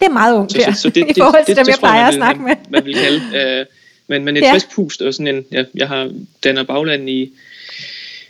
[0.00, 2.14] det er meget ungt så, så, så det, i forhold til dem, jeg plejer at
[2.14, 2.48] snakke med.
[2.48, 3.20] Man, man vil kalde.
[3.60, 3.66] Øh,
[4.08, 4.52] men, men et ja.
[4.52, 6.10] frisk pust, og sådan en, ja, jeg har
[6.44, 7.32] dannet bagland i,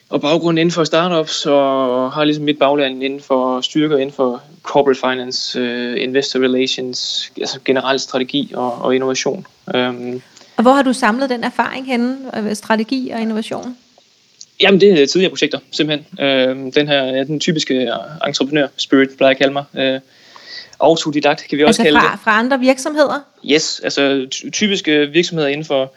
[0.09, 4.43] og baggrund inden for startups, og har ligesom mit bagland inden for styrker inden for
[4.63, 9.47] corporate finance, uh, investor relations, altså generel strategi og, og innovation.
[9.75, 10.23] Um,
[10.57, 13.77] og hvor har du samlet den erfaring henne, øh, strategi og innovation?
[14.61, 16.25] Jamen, det er tidligere projekter, simpelthen.
[16.25, 17.93] Øh, den her, ja, den typiske
[18.27, 19.65] entreprenør spirit, plejer jeg at kalde mig.
[19.75, 20.01] Øh,
[20.81, 22.21] autodidakt, kan vi også altså kalde fra, det.
[22.25, 23.21] fra andre virksomheder?
[23.45, 25.93] Yes, altså typiske virksomheder inden for,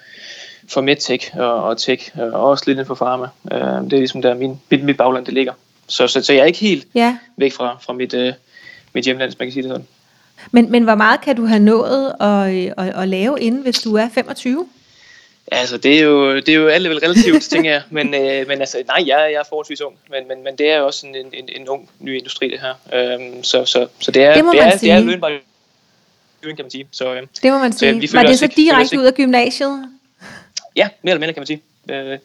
[0.67, 3.28] for medtech og, og tech, og også lidt inden for pharma.
[3.52, 5.54] Øh, det er ligesom der min, mit, mit bagland, det ligger.
[5.88, 7.17] Så, så, så jeg er ikke helt ja.
[7.38, 8.34] væk fra, fra mit, øh,
[8.93, 9.88] mit hjemland, hvis man kan sige det sådan.
[10.52, 13.95] Men, men hvor meget kan du have nået at, at, at lave inden, hvis du
[13.95, 14.67] er 25?
[15.52, 17.82] Altså, det er jo, det er jo alt vel relativt, tænker jeg.
[17.89, 19.95] Men, øh, men altså, nej, jeg, jeg er forholdsvis ung.
[20.10, 22.73] Men, men, men det er jo også en, en, en ung ny industri, det her.
[22.93, 25.32] Øhm, så, så, så det er, det, det, er, det er lønbar
[26.41, 26.88] kan man sige.
[26.91, 28.08] Så, øh, det må man sige.
[28.08, 29.89] Så, Var det så ikke, direkte ud af gymnasiet?
[30.75, 31.62] Ja, mere eller mindre kan man sige.
[31.89, 32.19] Øh,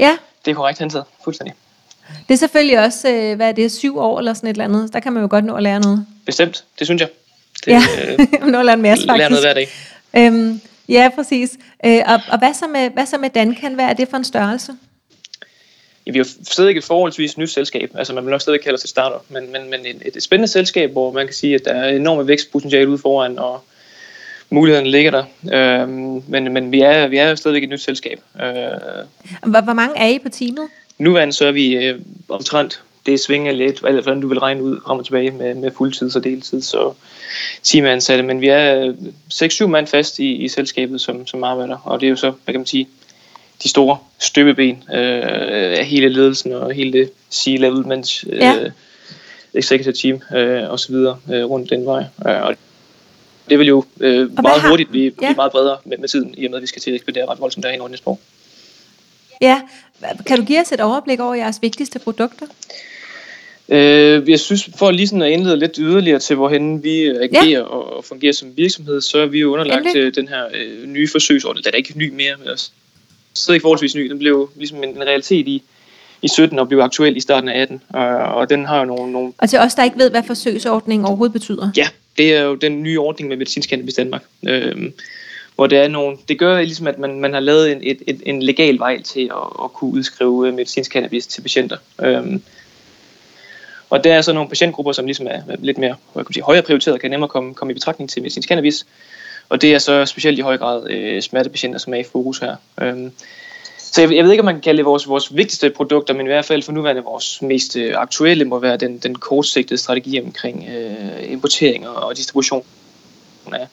[0.00, 0.16] ja.
[0.44, 1.54] Det er korrekt hensat, fuldstændig.
[2.28, 4.92] Det er selvfølgelig også, øh, hvad er det, syv år eller sådan et eller andet.
[4.92, 6.06] Der kan man jo godt nå at lære noget.
[6.26, 7.08] Bestemt, det synes jeg.
[7.64, 7.82] Det, ja,
[8.66, 9.18] øh, en masse faktisk.
[9.18, 9.68] Lære noget hver dag.
[10.16, 11.58] Øhm, Ja, præcis.
[11.86, 13.74] Øh, og og hvad, så med, hvad så med Dankan?
[13.74, 14.72] Hvad er det for en størrelse?
[16.06, 17.90] Ja, vi er jo stadig et forholdsvis nyt selskab.
[17.94, 19.24] Altså man vil nok stadig kalde os et startup.
[19.28, 22.26] Men, men, men et, et spændende selskab, hvor man kan sige, at der er enorme
[22.26, 23.64] vækstpotentiale ude foran, og
[24.50, 25.24] mulighederne ligger der.
[25.82, 25.88] Øh,
[26.28, 28.20] men men vi, er, vi er jo stadig et nyt selskab.
[28.42, 28.44] Øh,
[29.42, 30.68] hvor, hvor mange er I på teamet?
[30.98, 34.80] Nuværende så er vi øh, omtrent det svinger lidt, eller hvordan du vil regne ud
[34.86, 36.92] frem og tilbage med, med fuldtids og deltid, så
[37.62, 38.92] teamansatte, men vi er
[39.34, 42.54] 6-7 mand fast i, i selskabet, som, som arbejder, og det er jo så, hvad
[42.54, 42.88] kan man sige,
[43.62, 48.70] de store støbeben øh, af hele ledelsen og hele det C-level mens, øh, ja.
[49.54, 52.04] executive team øh, og så videre øh, rundt den vej.
[52.26, 52.54] Øh, og
[53.50, 54.68] det vil jo øh, meget har...
[54.68, 55.26] hurtigt blive, ja.
[55.26, 57.26] blive meget bredere med, med tiden, i og med at vi skal til at ekspedere
[57.26, 58.20] ret voldsomt derhen over næste år.
[59.40, 59.60] Ja,
[60.26, 62.46] kan du give os et overblik over jeres vigtigste produkter?
[63.68, 67.62] Øh, jeg synes, for lige sådan at indlede lidt yderligere til, hvorhen vi agerer ja.
[67.62, 70.16] og, fungerer som virksomhed, så er vi jo underlagt Endelig.
[70.16, 71.64] den her øh, nye forsøgsordning.
[71.64, 72.68] Den er ikke ny mere, men er
[73.34, 74.10] stadig forholdsvis ny.
[74.10, 75.62] Den blev ligesom en, en realitet i,
[76.22, 77.82] i 17 og blev aktuel i starten af 18.
[77.96, 79.32] Øh, og den har jo nogle, nogle...
[79.38, 81.70] Og til os, der ikke ved, hvad forsøgsordningen overhovedet betyder.
[81.76, 84.22] Ja, det er jo den nye ordning med medicinsk cannabis Danmark.
[84.48, 84.90] Øh,
[85.54, 88.22] hvor det er nogle, det gør ligesom, at man, man har lavet en, et, et,
[88.26, 91.76] en legal vej til at, at kunne udskrive øh, medicinsk cannabis til patienter.
[92.02, 92.42] Øhm,
[93.90, 96.62] og der er så nogle patientgrupper, som ligesom er lidt mere hvad kan sige, højere
[96.62, 98.86] prioriteret, kan nemmere komme, komme i betragtning til medicinsk cannabis.
[99.48, 102.56] Og det er så specielt i høj grad øh, smertepatienter, som er i fokus her.
[102.80, 103.12] Øhm,
[103.78, 106.26] så jeg, jeg ved ikke, om man kan kalde det vores, vores vigtigste produkter, men
[106.26, 110.20] i hvert fald for nuværende vores mest øh, aktuelle må være den, den kortsigtede strategi
[110.20, 112.64] omkring øh, importering og, og distribution
[113.52, 113.66] af,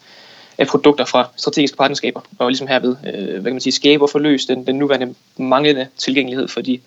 [0.58, 4.10] af produkter fra strategiske partnerskaber, og ligesom herved, øh, hvad kan man sige, skabe og
[4.10, 6.80] forløse den, den nuværende manglende tilgængelighed for de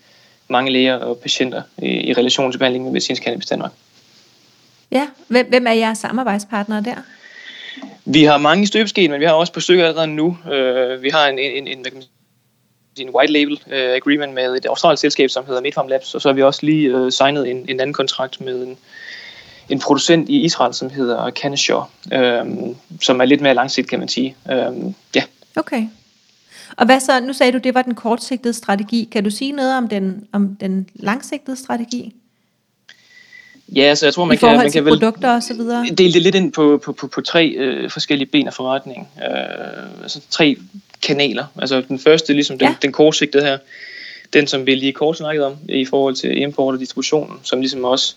[0.49, 3.71] mange læger og patienter i, i relation til behandling med medicinsk cannabis Danmark.
[4.91, 6.95] Ja, hvem, hvem er jeres samarbejdspartnere der?
[8.05, 10.37] Vi har mange støbeskeen, men vi har også på stykker allerede nu.
[10.45, 15.01] Uh, vi har en, en, en, sige, en white label uh, agreement med et australsk
[15.01, 17.79] selskab, som hedder Medfarm Labs, og så har vi også lige uh, signet en, en
[17.79, 18.77] anden kontrakt med en,
[19.69, 21.83] en producent i Israel, som hedder Canishaw,
[22.13, 24.35] øhm, som er lidt mere langsigtet, kan man sige.
[24.51, 25.23] Øhm, ja.
[25.55, 25.83] Okay.
[26.79, 29.09] Og hvad så, nu sagde du, det var den kortsigtede strategi.
[29.11, 32.15] Kan du sige noget om den, om den langsigtede strategi?
[33.75, 35.85] Ja, altså jeg tror, man I kan, man kan vel produkter og så videre?
[35.97, 39.07] dele det lidt ind på, på, på, på tre øh, forskellige ben af forretning.
[39.17, 40.57] Øh, altså tre
[41.01, 41.45] kanaler.
[41.61, 42.75] Altså den første, ligesom den, Ja.
[42.81, 43.57] den kortsigtede her,
[44.33, 47.83] den som vi lige kort snakkede om i forhold til import og distributionen, som ligesom
[47.83, 48.15] også,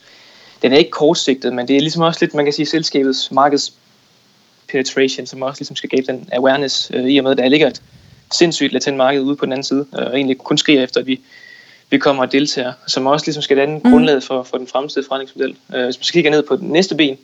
[0.62, 3.72] den er ikke kortsigtet, men det er ligesom også lidt, man kan sige, selskabets markeds
[4.70, 7.66] penetration, som også ligesom skal skabe den awareness, øh, i og med, at der ligger
[7.66, 7.82] et
[8.32, 11.06] sindssygt latent marked ude på den anden side, øh, og egentlig kun skriger efter, at
[11.06, 11.20] vi,
[11.90, 13.90] vi kommer og deltager, som også ligesom skal danne Mhm.
[13.90, 15.56] grundlaget for, for den fremtidige forretningsmodel.
[15.74, 17.18] Øh, hvis man så kigger ned på den næste ben,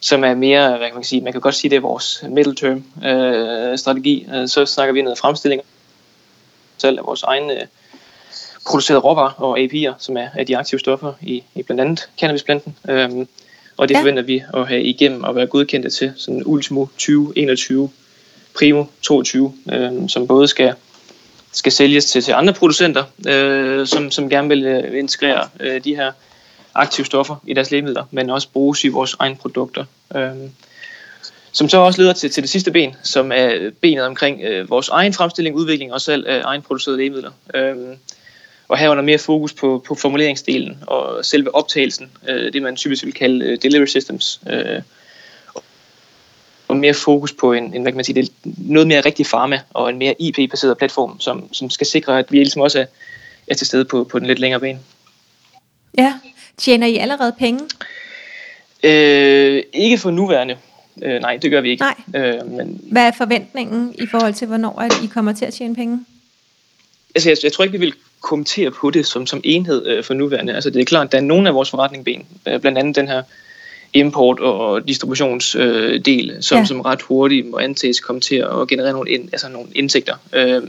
[0.00, 2.54] som er mere, hvad kan man sige, man kan godt sige, det er vores middle
[2.54, 5.62] term øh, strategi, øh, så snakker vi noget fremstilling
[6.78, 7.66] selv af vores egne øh,
[8.66, 12.76] producerede råvarer og API'er, som er, er de aktive stoffer i, i blandt andet cannabisplanten.
[12.88, 13.28] Øhm,
[13.76, 14.00] og det ja.
[14.00, 17.90] forventer vi at have igennem og være godkendte til sådan ultimo 2021,
[18.54, 20.74] primo 22, øh, som både skal
[21.52, 25.96] skal sælges til, til andre producenter, øh, som, som gerne vil øh, integrere øh, de
[25.96, 26.12] her
[26.74, 29.84] aktive stoffer i deres lægemidler, men også bruges i vores egne produkter.
[30.16, 30.30] Øh,
[31.52, 34.88] som så også leder til, til det sidste ben, som er benet omkring øh, vores
[34.88, 37.30] egen fremstilling, udvikling og salg af egenproducerede lægemidler.
[37.54, 37.76] Øh,
[38.68, 43.14] og herunder mere fokus på, på formuleringsdelen og selve optagelsen, øh, det man typisk vil
[43.14, 44.40] kalde øh, delivery systems.
[44.50, 44.82] Øh,
[46.68, 49.60] og mere fokus på en, en hvad kan man sige, det noget mere rigtig pharma
[49.70, 52.86] og en mere IP-baseret platform, som, som skal sikre, at vi ligesom også er,
[53.46, 54.78] er til stede på, på den lidt længere bane.
[55.98, 56.14] Ja.
[56.56, 57.60] Tjener I allerede penge?
[58.82, 60.56] Øh, ikke for nuværende.
[61.02, 61.84] Øh, nej, det gør vi ikke.
[62.12, 62.24] Nej.
[62.24, 65.74] Øh, men Hvad er forventningen i forhold til, hvornår at I kommer til at tjene
[65.74, 66.04] penge?
[67.14, 70.14] altså, jeg, jeg tror ikke, vi vil kommentere på det som, som enhed øh, for
[70.14, 70.54] nuværende.
[70.54, 73.08] Altså, det er klart, at der er nogle af vores forretningsben, øh, blandt andet den
[73.08, 73.22] her
[73.94, 76.60] import- og distributionsdel, øh, som, Ja.
[76.60, 76.64] ja.
[76.66, 80.14] som ret hurtigt må antages komme til at generere nogle, ind, altså nogle indtægter.
[80.32, 80.62] Øh,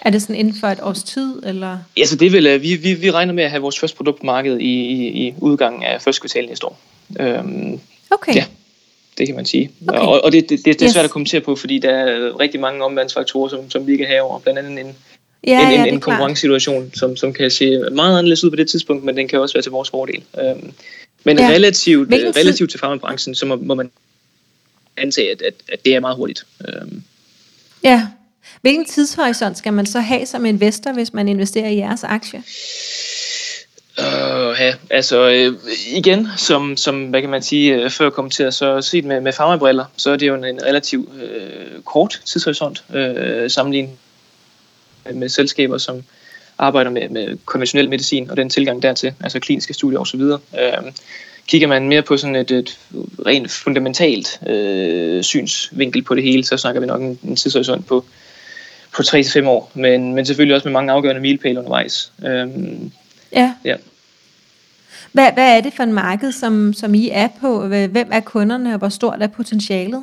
[0.00, 1.78] Er det sådan inden for et års tid, eller?
[1.96, 4.26] Altså det vil, øh, vi, vi, vi regner med at have vores første produkt på
[4.26, 6.78] markedet i, i, i udgangen af første kvartal næste år.
[7.20, 8.34] Øhm, Okay.
[8.34, 8.44] Ja.
[9.18, 9.70] det kan man sige.
[9.88, 9.98] Okay.
[10.00, 10.92] Og, og det, det, det, det er Yes.
[10.92, 14.20] svært at kommentere på, fordi der er rigtig mange omvandsfaktorer, som, som vi ikke har
[14.20, 14.38] over.
[14.38, 14.96] Blandt andet en,
[15.46, 18.68] ja, en, ja, en, en konkurrencesituation, som, som kan se meget anderledes ud på det
[18.70, 20.22] tidspunkt, men den kan også være til vores fordel.
[20.40, 20.72] Øhm,
[21.26, 21.48] men Ja.
[21.48, 23.90] relativt, Hvilken relativt til farmabranchen, så må, må man
[24.96, 26.46] antage, at, at, at det er meget hurtigt.
[26.68, 27.02] Øhm,
[27.84, 28.06] Ja.
[28.60, 32.42] Hvilken tidshorisont skal man så have som investor, hvis man investerer i jeres aktie?
[33.98, 35.54] Uh, ja, altså øh,
[35.92, 39.84] igen, som, som hvad kan man sige, øh, før kommenteret, så set med, med farmabriller,
[39.96, 43.96] så er det jo en, en relativt øh, kort tidshorisont øh, sammenlignet
[45.14, 46.02] med selskaber, som
[46.58, 50.20] arbejder med, med konventionel medicin og den tilgang dertil, altså kliniske studier osv.
[50.20, 50.92] Øh,
[51.46, 52.78] kigger man mere på sådan et, et
[53.26, 58.04] rent fundamentalt øh, synsvinkel på det hele, så snakker vi nok en, en tidshorisont på,
[58.96, 62.12] på 3-5 år, men, men selvfølgelig også med mange afgørende milepæle undervejs.
[62.26, 62.48] Øh,
[63.32, 63.54] Ja.
[63.64, 63.76] Ja.
[65.12, 67.66] Hvad, hvad er det for en marked, som, som I er på?
[67.66, 70.02] Hvem er kunderne, og hvor stort er potentialet?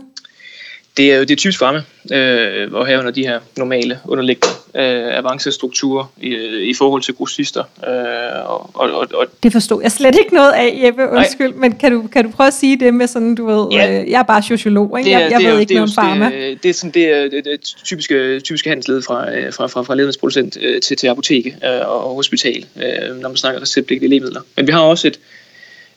[0.97, 1.81] Det er jo det er typisk pharma,
[2.17, 6.35] øh, og herunder de her normale underliggende øh, avancestrukturer i,
[6.69, 7.63] i forhold til grossister.
[7.87, 11.09] Øh, og, og, og, Det forstod jeg slet ikke noget af, Jeppe.
[11.09, 11.57] Undskyld, Nej.
[11.57, 14.01] men kan du, kan du prøve at sige det med sådan, du ved, Ja.
[14.01, 15.09] øh, jeg er bare sociolog, ikke?
[15.09, 16.35] det er, jeg, jeg det er, ved jo- ikke det er noget om pharma.
[16.37, 19.67] Det, er- det er sådan det, er, det, er typiske, typiske handelsled fra, øh, fra,
[19.67, 24.09] fra, fra ledningsproducent øh, til, til apoteke øh, og hospital, øh, når man snakker receptpligtige
[24.09, 24.41] lægemidler.
[24.57, 25.19] Men vi har også et,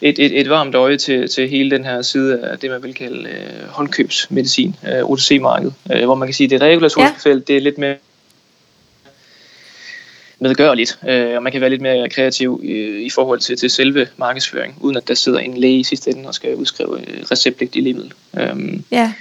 [0.02, 2.94] et, et, et varmt øje til, til hele den her side af det, man vil
[2.94, 7.30] kalde øh, håndkøbsmedicin, øh, OTC-markedet, øh, hvor man kan sige, at det regulatoriske Ja.
[7.30, 7.30] ja.
[7.30, 7.96] felt, det er lidt mere
[10.38, 12.72] medgørligt, øh, og man kan være lidt mere kreativ i,
[13.06, 16.28] i forhold til, til selve markedsføring, uden at der sidder en læge i sidste ende
[16.28, 18.12] og skal udskrive øh, receptpligtige lægemiddel.
[18.38, 19.12] Øhm, Ja,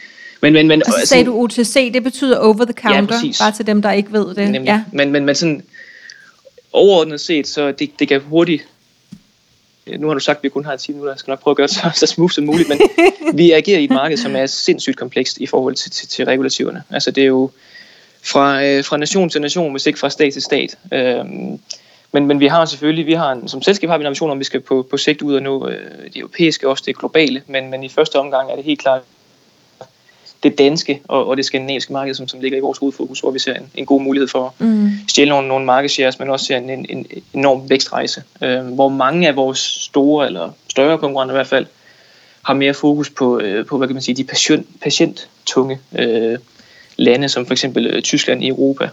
[0.42, 3.40] men, men, men, og så sagde du OTC, det betyder over the counter, præcis.
[3.40, 4.52] bare til dem, der ikke ved det.
[4.52, 4.66] Nemlig.
[4.66, 4.84] Ja.
[4.92, 5.64] Men, men, men sådan
[6.74, 8.68] overordnet set, så det, det kan hurtigt øh,
[10.00, 11.58] nu har du sagt, at vi kun har 10 minutter, jeg skal nok prøve at
[11.58, 12.80] gøre det så, så smooth som muligt, men
[13.40, 16.84] vi agerer i et marked, som er sindssygt komplekst i forhold til, til, til regulativerne.
[16.90, 17.52] Altså det er jo
[18.24, 20.78] fra, øh, fra nation til nation, hvis ikke fra stat til stat.
[20.94, 21.60] Øhm,
[22.12, 24.38] men, men vi har selvfølgelig, vi har en, som selskab har vi en ambition om,
[24.38, 27.42] at vi skal på, på sigt ud og nå øh, det europæiske, også det globale,
[27.48, 29.02] men, men i første omgang er det helt klart
[30.46, 33.40] det danske og, og det skandinaviske marked, som, som ligger i vores hovedfokus, hvor vi
[33.40, 34.86] ser en, en god mulighed for Mm.
[34.86, 38.60] at stjæle nogle, nogle market shares, men også ser en, en, en enorm vækstrejse, øh,
[38.66, 41.66] hvor mange af vores store eller større konkurrenter i hvert fald
[42.42, 46.38] har mere fokus på, øh, på hvad kan man sige, de patient, patienttunge øh,
[46.98, 48.90] lande, som for eksempel øh, Tyskland i Europa.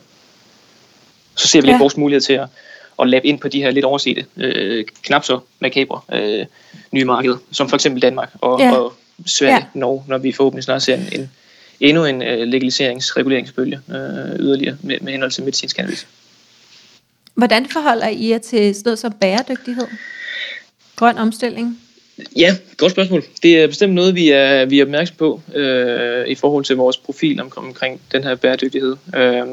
[1.36, 1.72] Så ser vi Ja.
[1.72, 2.46] lidt vores mulighed til at,
[3.00, 6.46] at lappe ind på de her lidt oversete, øh, knap så makabre øh,
[6.92, 8.72] nye markeder, som for eksempel Danmark og, Ja.
[8.76, 8.92] og
[9.26, 9.62] Sverige, Ja.
[9.74, 11.30] Norge, når vi forhåbentlig snart ser en, en
[11.82, 16.06] endnu en øh, legaliseringsreguleringsbølge øh, yderligere med, med henhold til medicinsk cannabis.
[17.34, 19.86] Hvordan forholder I jer til sådan noget som bæredygtighed?
[20.96, 21.80] Grøn omstilling?
[22.36, 23.24] Ja, godt spørgsmål.
[23.42, 26.96] Det er bestemt noget, vi er, vi er opmærksom på øh, i forhold til vores
[26.96, 28.96] profil om, omkring den her bæredygtighed.
[29.16, 29.46] Øh,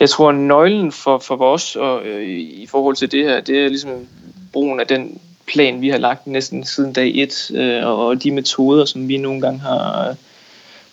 [0.00, 3.68] jeg tror, nøglen for, for os og, øh, i forhold til det her, det er
[3.68, 4.06] ligesom
[4.52, 8.30] brugen af den plan, vi har lagt næsten siden dag et, øh, og, og de
[8.30, 10.16] metoder, som vi nogle gange har,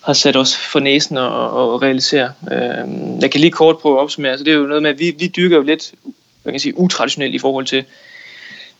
[0.03, 2.31] har sat os for næsen og, og realisere.
[2.51, 4.37] Øh, jeg kan lige kort prøve at opsummere.
[4.37, 5.93] Så det er jo noget med, at vi, vi dyrker jo lidt
[6.43, 7.85] hvad kan jeg sige, utraditionelt i forhold til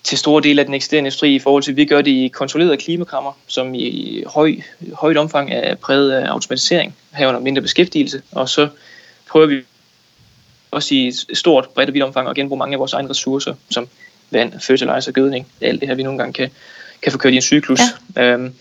[0.04, 2.28] til store dele af den eksisterende industri i forhold til, at vi gør det i
[2.28, 4.56] kontrollerede klimakrammer, som i høj,
[4.94, 8.68] højt omfang er præget af automatisering, herunder mindre beskæftigelse, og så
[9.30, 9.62] prøver vi
[10.72, 13.54] også i et stort, bredt og vidt omfang at genbruge mange af vores egne ressourcer,
[13.70, 13.88] som
[14.32, 16.50] vand, fertilizer, gødning, alt det her, vi nogle gange kan,
[17.02, 17.80] kan få kørt i en cyklus.
[18.16, 18.22] Ja.
[18.22, 18.54] Øhm,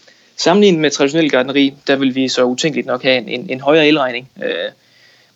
[0.43, 3.89] sammenlignet med traditionel gardneri, der vil vi så utænkeligt nok have en, en, en højere
[3.89, 4.71] elregning, øh,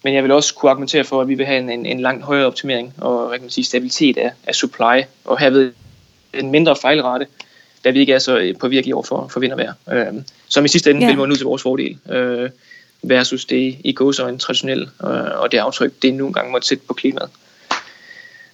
[0.03, 2.25] men jeg vil også kunne argumentere for, at vi vil have en, en, en langt
[2.25, 5.73] højere optimering og hvad kan man sige, stabilitet af, af supply, og herved
[6.35, 7.27] en mindre fejlrate,
[7.85, 9.73] da vi ikke er så påvirkelige over for, for vind og vejr.
[9.93, 10.15] Øh,
[10.49, 11.07] som i sidste ende ja.
[11.07, 12.51] vil må ud til vores fordel, øh,
[13.03, 16.69] versus det i går så en traditionel, øh, og det aftryk, det nogle gange måtte
[16.69, 17.31] sætte på klimaet.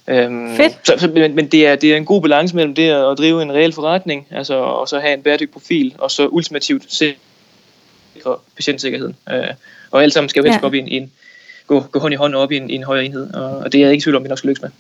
[0.09, 0.79] Øhm, Fedt.
[0.85, 3.43] Så, så, men, men det, er, det er en god balance mellem det at drive
[3.43, 9.17] en reel forretning, altså, og så have en bæredygtig profil, og så ultimativt sikre patientsikkerheden.
[9.33, 9.45] Øh,
[9.91, 10.67] og alt sammen skal jo helst Ja.
[10.67, 11.13] op i en, en,
[11.67, 13.83] gå, gå hånd i hånd op i en, en højere enhed, og, og det er
[13.83, 14.71] jeg ikke i tvivl om, vi nok skal lykkes med.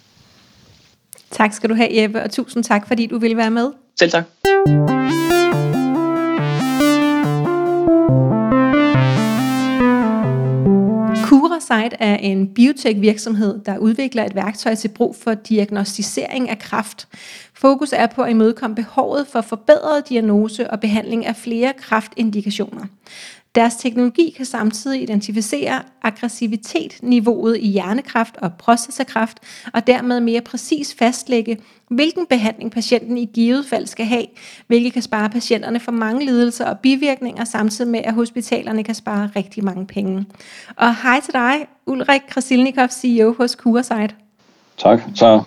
[1.30, 3.70] Tak skal du have, Jeppe, og tusind tak, fordi du ville være med.
[3.98, 4.91] Selv tak.
[11.72, 17.08] Insight er en biotech-virksomhed, der udvikler et værktøj til brug for diagnostisering af kræft.
[17.54, 22.84] Fokus er på at imødekomme behovet for forbedret diagnose og behandling af flere kræftindikationer.
[23.54, 29.38] Deres teknologi kan samtidig identificere aggressivitetniveauet i hjernekræft og prostatakræft,
[29.72, 34.26] og dermed mere præcis fastlægge, hvilken behandling patienten i givet fald skal have,
[34.66, 39.30] hvilket kan spare patienterne for mange lidelser og bivirkninger, samtidig med at hospitalerne kan spare
[39.36, 40.26] rigtig mange penge.
[40.76, 44.14] Og hej til dig, Ulrik Krasilnikov, CEO hos CuraSight.
[44.78, 45.42] Tak, så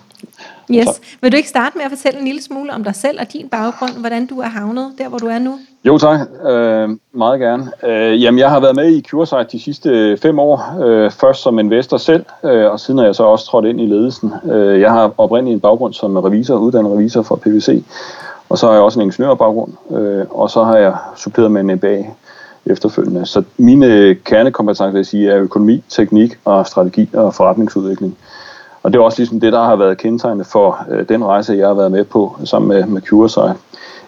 [0.72, 0.86] Yes.
[0.86, 0.96] Tak.
[1.22, 3.50] Vil du ikke starte med at fortælle en lille smule om dig selv og din
[3.50, 5.60] baggrund, hvordan du er havnet der, hvor du er nu?
[5.86, 7.72] Jo tak, øh, meget gerne.
[7.84, 11.60] Øh, jamen, jeg har været med i CureSight de sidste fem år, øh, først som
[11.60, 14.34] investor selv, øh, og siden er jeg så også trådt ind i ledelsen.
[14.52, 17.84] Øh, jeg har oprindeligt en baggrund som revisor, uddannet revisor fra PwC,
[18.50, 21.76] og så har jeg også en ingeniørbaggrund, øh, og så har jeg suppleret med en
[21.76, 22.04] MBA
[22.66, 23.26] efterfølgende.
[23.26, 28.18] Så mine kernekompetencer, vil jeg sige, er økonomi, teknik og strategi og forretningsudvikling.
[28.86, 31.67] Og det er også ligesom det, der har været kendetegnende for øh, den rejse, jeg
[31.67, 33.60] har været med på sammen med, med CureSight.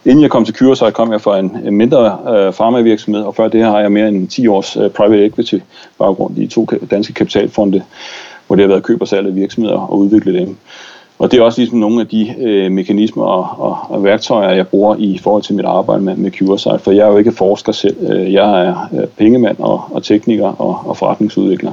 [0.05, 3.47] Inden jeg kom til CureSight, kom jeg fra en, en mindre øh, farmavirksomhed, og før
[3.47, 5.55] det har jeg mere end 10 års øh, private equity
[5.99, 7.83] baggrund i to danske kapitalfonde,
[8.47, 10.57] hvor det har været køb og salg af virksomheder og udvikle dem.
[11.19, 14.67] Og det er også ligesom nogle af de øh, mekanismer og, og, og værktøjer, jeg
[14.67, 17.71] bruger i forhold til mit arbejde med, med CureSight, for jeg er jo ikke forsker
[17.71, 18.11] selv.
[18.11, 21.71] Øh, jeg er øh, pengemand og, og tekniker og, og forretningsudvikler.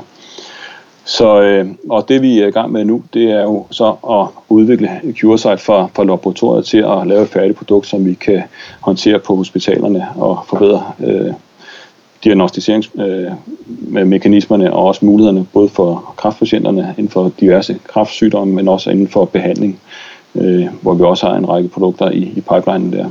[1.05, 4.27] Så, øh, og det vi er i gang med nu, det er jo så at
[4.49, 4.91] udvikle
[5.21, 8.43] CureSight fra, fra laboratoriet til at lave et færdigt produkt, som vi kan
[8.81, 11.33] håndtere på hospitalerne og forbedre øh,
[12.25, 19.09] diagnostiseringsmekanismerne øh, og også mulighederne både for kraftpatienterne inden for diverse kræftsygdomme, men også inden
[19.09, 19.81] for behandling,
[20.35, 23.11] øh, hvor vi også har en række produkter i, i pipelinen der.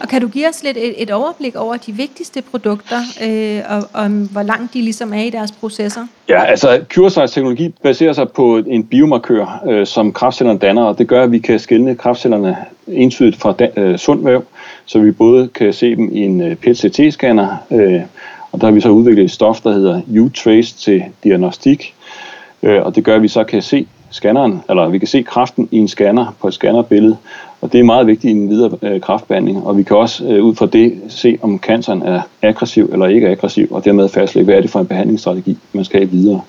[0.00, 4.02] Og kan du give os lidt et, et overblik over de vigtigste produkter, øh, og
[4.02, 6.06] om hvor langt de ligesom er i deres processer?
[6.28, 11.08] Ja, altså CureSize teknologi baserer sig på en biomarkør, øh, som kraftcellerne danner, og det
[11.08, 12.56] gør, at vi kan skille kraftcellerne
[12.88, 14.44] entydigt fra da, øh, sund væv,
[14.86, 18.00] så vi både kan se dem i en øh, PET-CT-scanner, øh,
[18.52, 21.94] og der har vi så udviklet et stof, der hedder U-Trace til diagnostik,
[22.62, 25.68] øh, og det gør, at vi så kan se scanneren, eller vi kan se kraften
[25.70, 27.16] i en scanner på et scannerbillede,
[27.64, 30.44] og det er meget vigtigt i en videre øh, kraftbehandling, og vi kan også øh,
[30.44, 34.54] ud fra det se, om canceren er aggressiv eller ikke aggressiv, og dermed fastlægge, hvad
[34.54, 36.40] er det for en behandlingsstrategi, man skal have videre.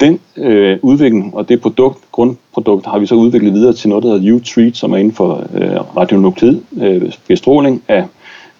[0.00, 4.18] Den øh, udvikling og det produkt, grundprodukt har vi så udviklet videre til noget, der
[4.18, 8.04] hedder U-Treat, som er inden for øh, radionuklid, øh, bestråling af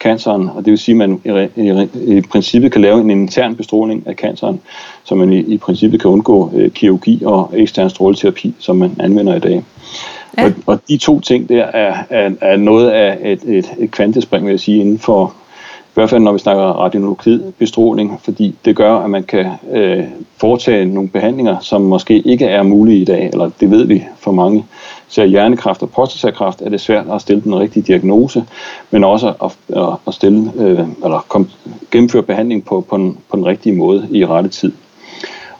[0.01, 1.21] canceren, og det vil sige, at man
[1.57, 4.61] i, i, i princippet kan lave en intern bestråling af canceren,
[5.05, 9.37] så man i, i princippet kan undgå øh, kirurgi og ekstern stråleterapi, som man anvender
[9.37, 9.65] i dag.
[10.39, 10.45] Ja.
[10.45, 14.47] Og, og de to ting der er, er, er noget af et, et, et kvantespring,
[14.47, 15.35] vil jeg sige, inden for,
[15.81, 20.05] i hvert fald når vi snakker radionuklidbestråling, fordi det gør, at man kan øh,
[20.37, 24.33] foretage nogle behandlinger, som måske ikke er mulige i dag, eller det ved vi for
[24.33, 24.65] mange.
[25.09, 28.45] Så hjernekræft og prostatakræft er det svært at stille den rigtige diagnose,
[28.91, 31.51] men også at, at stille, øh, eller kom,
[31.91, 34.73] gennemføre behandling på, på, den, på den rigtige måde i rette tid.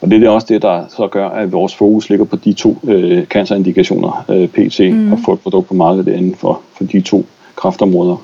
[0.01, 2.77] Og det er også det, der så gør, at vores fokus ligger på de to
[2.85, 5.13] øh, cancerindikationer, øh, PT, mm.
[5.13, 7.27] og få et produkt på markedet inden for, for de to
[7.57, 8.17] kraftområder.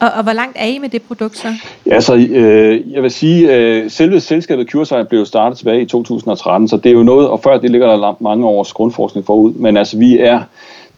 [0.00, 1.48] Og, og hvor langt er I med det produkt så?
[1.86, 6.68] Ja, så øh, jeg vil sige, øh, selve selskabet CureSight blev startet tilbage i 2013,
[6.68, 9.76] så det er jo noget, og før det ligger der mange års grundforskning forud, men
[9.76, 10.40] altså vi er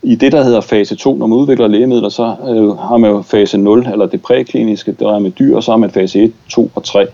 [0.07, 3.23] i det, der hedder fase 2, når man udvikler lægemidler, så øh, har man jo
[3.23, 6.33] fase 0, eller det prækliniske, der er med dyr, og så har man fase 1,
[6.49, 7.07] 2 og 3.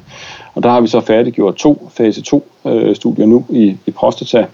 [0.55, 4.47] Og der har vi så færdiggjort to fase 2 øh, studier nu i, i prostata,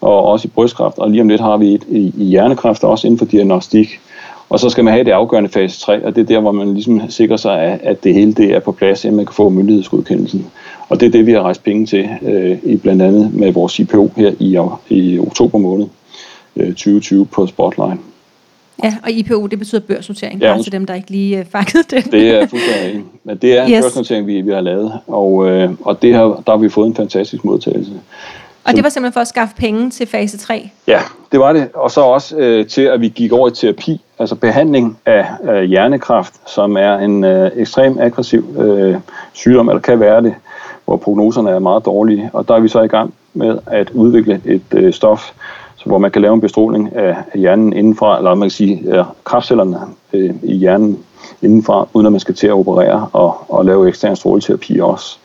[0.00, 3.06] og også i brystkræft, og lige om lidt har vi et i, i hjernekræft, også
[3.06, 3.88] inden for diagnostik.
[4.48, 6.74] Og så skal man have det afgørende fase 3, og det er der, hvor man
[6.74, 9.48] ligesom sikrer sig, at, at det hele det er på plads, at man kan få
[9.48, 10.46] myndighedsgodkendelsen.
[10.88, 13.78] Og det er det, vi har rejst penge til, øh, i blandt andet med vores
[13.78, 14.58] IPO her i,
[14.88, 15.86] i oktober måned
[16.56, 18.00] 2020 på Spotlight.
[18.84, 22.12] Ja, og IPO, det betyder børsnotering, ja, til dem, der ikke lige uh, fangede det.
[22.12, 23.84] Det er fuldstændig Men det er en yes.
[23.84, 26.94] børsnotering, vi, vi har lavet, og, øh, og det har, der har vi fået en
[26.94, 27.92] fantastisk modtagelse.
[28.66, 30.70] Og det var simpelthen for at skaffe penge til fase 3?
[30.86, 31.00] Ja,
[31.32, 31.68] det var det.
[31.74, 35.62] Og så også øh, til, at vi gik over i terapi, altså behandling af øh,
[35.62, 38.96] hjernekræft, som er en øh, ekstrem aggressiv øh,
[39.32, 40.34] sygdom, eller kan være det,
[40.84, 42.30] hvor prognoserne er meget dårlige.
[42.32, 45.32] Og der er vi så i gang med at udvikle et øh, stof,
[45.86, 49.78] hvor man kan lave en bestråling af hjernen indenfra, eller man kan sige ja, kraftcellerne
[50.12, 50.98] øh, i hjernen
[51.42, 55.18] indenfra, uden at man skal til at operere og, og lave ekstern stråleterapi også.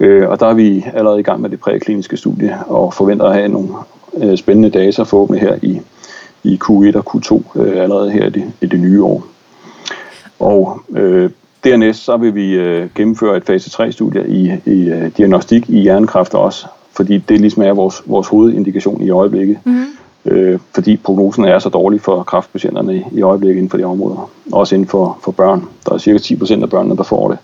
[0.00, 3.34] Øh, og der er vi allerede i gang med det prækliniske studie, og forventer at
[3.34, 3.68] have nogle
[4.16, 5.80] øh, spændende data forhåbentlig her i,
[6.44, 9.26] i Q1 og Q2 øh, allerede her i det, i det nye år.
[10.38, 11.30] Og øh,
[11.64, 16.34] dernæst så vil vi øh, gennemføre et fase 3-studie i, i øh, diagnostik i hjernekræft
[16.34, 16.66] også,
[16.96, 19.58] fordi det ligesom er vores, vores hovedindikation i øjeblikket.
[19.64, 19.84] Mm.
[20.24, 24.30] Øh, fordi prognosen er så dårlig for kræftpatienterne i, i øjeblikket inden for de områder.
[24.52, 25.68] Også inden for, for børn.
[25.86, 27.38] Der er cirka 10% af børnene, der får det.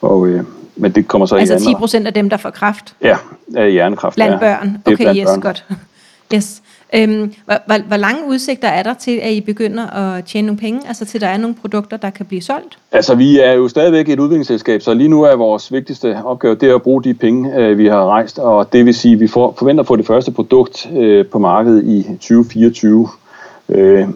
[0.00, 0.44] Og, øh,
[0.76, 2.94] men det kommer så altså i Altså 10% af dem, der får kræft?
[3.02, 3.16] Ja,
[3.56, 4.14] af hjernekræft.
[4.14, 4.38] Blandt ja.
[4.38, 4.82] børn?
[4.84, 5.40] Okay, yes, børn.
[5.40, 5.64] godt.
[6.34, 6.62] Yes.
[6.94, 10.60] Øhm, hvor, hvor, hvor lange udsigter er der til, at I begynder at tjene nogle
[10.60, 10.80] penge?
[10.88, 12.78] Altså til, der er nogle produkter, der kan blive solgt?
[12.92, 16.70] Altså, vi er jo stadigvæk et udviklingsselskab, så lige nu er vores vigtigste opgave, det
[16.70, 19.28] er at bruge de penge, øh, vi har rejst, og det vil sige, at vi
[19.28, 23.08] får, forventer at få det første produkt øh, på markedet i 2024.
[23.68, 24.08] Øh,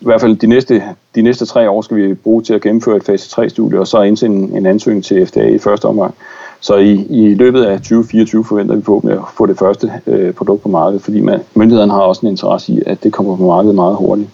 [0.00, 0.82] I hvert fald de næste,
[1.14, 4.02] de næste tre år skal vi bruge til at gennemføre et fase 3-studie, og så
[4.02, 6.14] indsende en, en ansøgning til FDA i første omgang.
[6.60, 10.62] Så i, i løbet af 2024 forventer vi forhåbentlig at få det første øh, produkt
[10.62, 13.74] på markedet, fordi man, myndighederne har også en interesse i, at det kommer på markedet
[13.74, 14.28] meget hurtigt.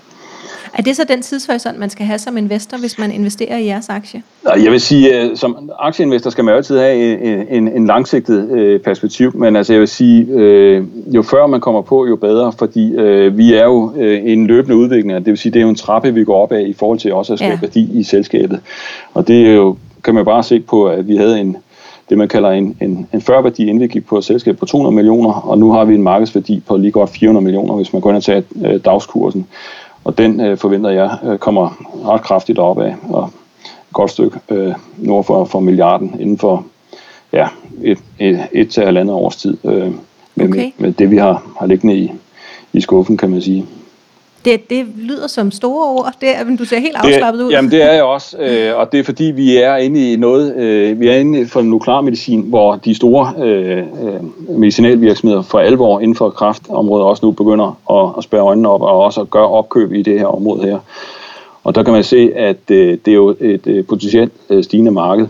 [0.78, 3.88] Er det så den tidshorisont, man skal have som investor, hvis man investerer i jeres
[3.88, 4.22] aktie?
[4.44, 8.80] Jeg vil sige, at som aktieinvestor skal man altid have en, en, en langsigtet øh,
[8.80, 12.94] perspektiv, men altså jeg vil sige, øh, jo før man kommer på, jo bedre, fordi
[12.94, 15.76] øh, vi er jo øh, en løbende udvikling, det vil sige, det er jo en
[15.76, 17.60] trappe, vi går op af i forhold til også at skabe ja.
[17.60, 18.60] værdi i selskabet.
[19.14, 21.56] Og det er jo, kan man bare se på, at vi havde en,
[22.14, 24.94] det, man kalder en, en, en førværdi, inden vi gik på et selskab på 200
[24.94, 28.10] millioner, og nu har vi en markedsværdi på lige godt 400 millioner, hvis man går
[28.10, 29.46] ind og tager øh, dagskursen.
[30.04, 33.30] Og den øh, forventer jeg øh, kommer ret kraftigt op af, og
[33.64, 36.64] et godt stykke øh, nord for, for milliarden inden for
[37.32, 37.48] ja,
[37.82, 39.92] et, et, et til halvandet års tid, øh,
[40.34, 40.56] med, okay.
[40.56, 42.12] med, med det, vi har, har liggende i,
[42.72, 43.66] i skuffen, kan man sige.
[44.44, 46.12] Det, det lyder som store ord.
[46.20, 47.50] Det, er, du ser helt afslappet det, ud.
[47.50, 50.56] Jamen det er jeg også, øh, og det er fordi vi er inde i noget,
[50.56, 56.16] øh, vi er inde for nuklearmedicin, hvor de store øh, øh, medicinalvirksomheder for alvor inden
[56.16, 59.92] for kraftområdet også nu begynder at, at spære øjnene op og også at gøre opkøb
[59.92, 60.78] i det her område her.
[61.64, 64.90] Og der kan man se, at øh, det er jo et øh, potentielt øh, stigende
[64.90, 65.26] marked.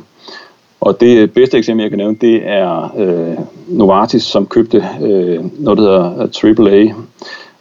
[0.81, 3.37] Og det bedste eksempel, jeg kan nævne, det er øh,
[3.69, 6.95] Novartis, som købte øh, noget, der hedder AAA,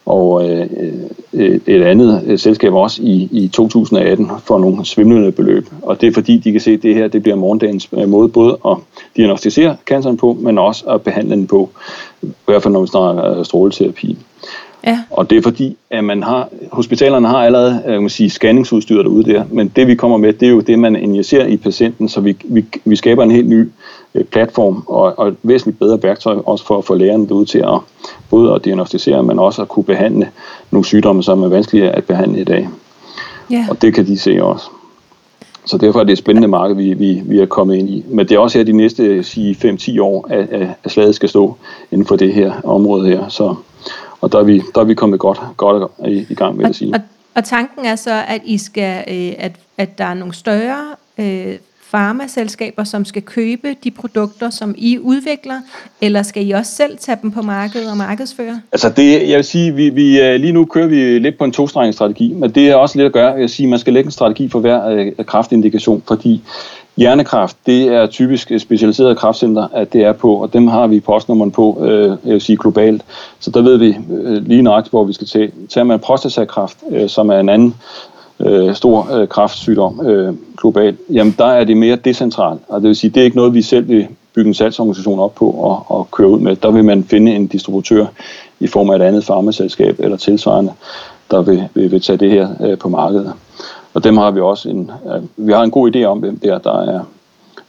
[0.06, 0.68] og øh,
[1.34, 5.70] øh, et andet øh, selskab også i, i 2018 for nogle svimlende beløb.
[5.82, 8.30] Og det er fordi, de kan se, at det her det bliver morgendagens øh, måde
[8.30, 8.78] både at
[9.18, 11.70] diagnostisere canceren på, men også at behandle den på,
[12.22, 14.18] i hvert fald når vi snakker stråleterapi.
[14.86, 14.99] Ja.
[15.10, 19.34] Og det er fordi, at man har, hospitalerne har allerede kan man sige, scanningsudstyr derude
[19.34, 22.22] der, men det vi kommer med, det er jo det, man injicerer i patienten, så
[22.22, 23.70] vi, vi, vi skaber en helt ny
[24.32, 27.80] platform og, og et væsentligt bedre værktøj også for at få lægerne derude til at
[28.30, 30.30] både at diagnostisere, men også at kunne behandle
[30.72, 32.70] nogle sygdomme, som er vanskelige at behandle i dag.
[33.51, 33.66] Ja.
[33.70, 34.70] Og det kan de se også.
[35.66, 38.05] Så derfor er det et spændende marked, vi, vi, vi er kommet ind i.
[38.07, 41.55] Men det er også her de næste 5-10 år, at, at slaget skal stå
[41.91, 43.28] inden for det her område her.
[43.28, 43.55] Så,
[44.22, 46.76] og der er vi, der er vi kommet godt, godt i, i gang, vil jeg
[46.76, 46.93] sige.
[46.93, 47.01] Og,
[47.36, 50.86] og tanken er så, at I skal, øh, at, at der er nogle større
[51.18, 51.55] øh,
[51.96, 55.56] farmaselskaber, som skal købe de produkter, som I udvikler,
[56.02, 58.62] eller skal I også selv tage dem på markedet og markedsføre?
[58.72, 61.52] Altså det, jeg vil sige, vi, vi, øh, lige nu kører vi lidt på en
[61.52, 63.32] tostrenget men det er også lidt at gøre.
[63.32, 66.44] Jeg vil sige, man skal lægge en strategi for hver øh, kraftindikation, fordi
[66.98, 71.52] Hjernekraft, det er typisk specialiserede kraftcenter, at det er på, og dem har vi postnummeren
[71.52, 73.04] på, øh, jeg vil sige globalt.
[73.39, 75.52] Så der ved vi øh, lige nøjagtigt, hvor vi skal tage.
[75.70, 77.76] Tager man prostatakræft, øh, som er en anden
[78.46, 82.62] øh, stor øh, kraftsygdom øh, globalt, jamen der er det mere decentralt.
[82.68, 85.36] Og det vil sige, det er ikke noget, vi selv vil bygge en salgsorganisation op
[85.36, 86.56] på og, og køre ud med.
[86.56, 88.06] Der vil man finde en distributør
[88.60, 90.72] i form af et andet farmaselskab eller tilsvarende,
[91.32, 93.34] der vil, vil, vil tage det her øh, på markedet.
[93.94, 96.58] Og dem har vi også en, øh, vi har en god idé om, hvem der,
[96.58, 97.00] der er,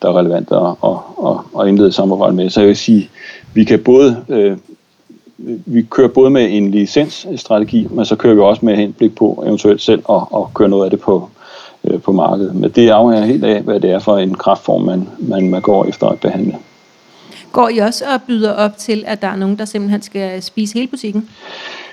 [0.02, 0.96] der er relevant at, at,
[1.30, 2.50] at, at indlede samarbejde med.
[2.50, 3.10] Så jeg vil sige,
[3.54, 4.56] vi kan både øh,
[5.66, 9.82] vi kører både med en licensstrategi, men så kører vi også med henblik på eventuelt
[9.82, 11.28] selv at, at køre noget af det på,
[11.84, 12.54] øh, på markedet.
[12.54, 15.84] Men det afhænger helt af, hvad det er for en kraftform, man, man, man går
[15.84, 16.56] efter at behandle.
[17.52, 20.74] Går I også og byder op til, at der er nogen, der simpelthen skal spise
[20.74, 21.28] hele butikken?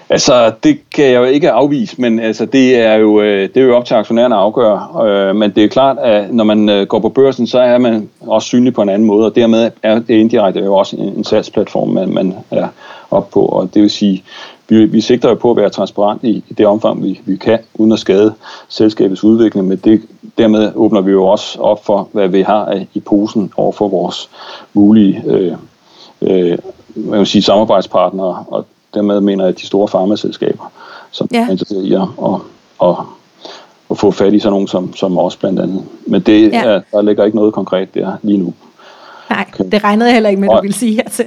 [0.09, 3.65] Altså, det kan jeg jo ikke afvise, men altså, det, er jo, øh, det er
[3.65, 5.07] jo op til aktionærerne at afgøre.
[5.07, 8.47] Øh, men det er klart, at når man går på børsen, så er man også
[8.47, 12.13] synlig på en anden måde, og dermed er det indirekte jo også en salgsplatform, man,
[12.13, 12.67] man er
[13.11, 13.45] op på.
[13.45, 14.23] Og det vil sige,
[14.69, 17.59] vi, vi sigter jo på at være transparent i, i det omfang, vi, vi kan,
[17.73, 18.33] uden at skade
[18.69, 20.01] selskabets udvikling, men det,
[20.37, 24.29] dermed åbner vi jo også op for, hvad vi har i posen over for vores
[24.73, 25.53] mulige øh,
[26.21, 26.57] øh,
[26.95, 30.71] man vil sige, samarbejdspartnere, og dermed mener jeg de store farmaselskaber,
[31.11, 31.45] som ja.
[31.45, 32.41] er interesseret i at, og,
[32.79, 33.05] og,
[33.91, 35.83] at få fat i sådan nogen som, som os blandt andet.
[36.07, 36.63] Men det ja.
[36.63, 38.53] er, der ligger ikke noget konkret der lige nu.
[39.31, 41.25] Nej, det regnede jeg heller ikke med, at du ville sige her til.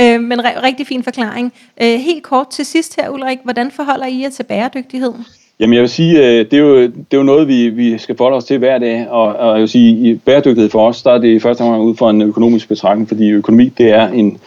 [0.00, 1.52] Øh, men re- rigtig fin forklaring.
[1.82, 5.12] Øh, helt kort til sidst her, Ulrik, hvordan forholder I jer til bæredygtighed?
[5.60, 8.16] Jamen jeg vil sige, øh, det er jo, det er jo noget, vi, vi skal
[8.16, 11.12] forholde os til hver dag, og, og jeg vil sige, i bæredygtighed for os, der
[11.12, 14.38] er det i første omgang ud fra en økonomisk betragtning, fordi økonomi, det er en,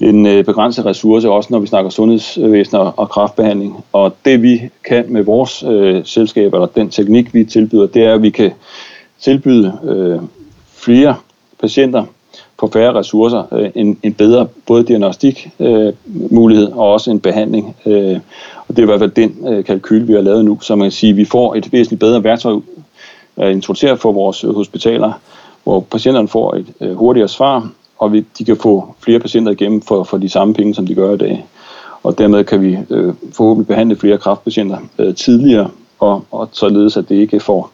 [0.00, 3.84] en øh, begrænset ressource, også når vi snakker sundhedsvæsen og, og kraftbehandling.
[3.92, 8.14] Og det vi kan med vores øh, selskab, eller den teknik, vi tilbyder, det er,
[8.14, 8.50] at vi kan
[9.20, 10.18] tilbyde øh,
[10.74, 11.14] flere
[11.60, 12.04] patienter
[12.60, 15.92] på færre ressourcer, øh, en, en bedre både diagnostik øh,
[16.30, 17.76] mulighed og også en behandling.
[17.86, 18.18] Øh,
[18.68, 20.84] og det er i hvert fald den øh, kalkyl, vi har lavet nu, så man
[20.84, 22.60] kan sige, at vi får et væsentligt bedre værktøj
[23.36, 25.12] at introducere for vores øh, hospitaler,
[25.64, 29.80] hvor patienterne får et øh, hurtigere svar, og vi, de kan få flere patienter igennem
[29.82, 31.46] for, for de samme penge, som de gør i dag.
[32.02, 37.08] Og dermed kan vi øh, forhåbentlig behandle flere kræftpatienter øh, tidligere, og, og således at
[37.08, 37.70] det ikke får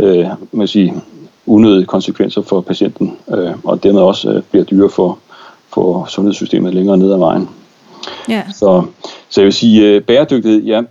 [0.00, 0.94] øh, man sige,
[1.46, 5.18] unødige konsekvenser for patienten, øh, og dermed også øh, bliver dyre for,
[5.72, 7.48] for sundhedssystemet længere ned ad vejen.
[8.28, 8.42] Ja.
[8.54, 8.82] Så,
[9.28, 10.82] så jeg vil sige, øh, bæredygtighed, ja,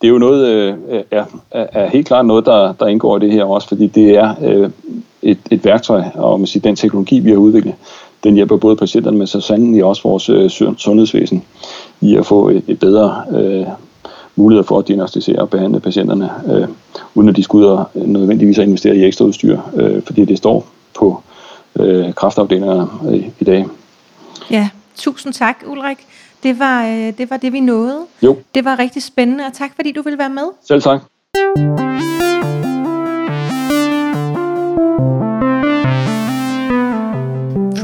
[0.00, 0.74] det er jo noget, øh,
[1.10, 4.34] er, er helt klart noget, der, der indgår i det her også, fordi det er
[4.42, 4.70] øh,
[5.22, 7.74] et, et værktøj, og man siger, den teknologi, vi har udviklet,
[8.24, 11.44] den hjælper både patienterne, men så sandelig også vores øh, sundhedsvæsen
[12.00, 13.66] i at få et, et bedre øh,
[14.36, 16.68] mulighed for at diagnostisere og behandle patienterne, øh,
[17.14, 20.66] uden at de skulle ud og nødvendigvis investere i ekstra udstyr, øh, fordi det står
[20.94, 21.22] på
[21.80, 23.66] øh, kraftafdelingerne øh, i dag.
[24.50, 25.98] Ja, tusind tak Ulrik.
[26.42, 28.00] Det var, øh, det var det, vi nåede.
[28.22, 28.36] Jo.
[28.54, 30.48] Det var rigtig spændende, og tak fordi du ville være med.
[30.68, 31.00] Selv tak.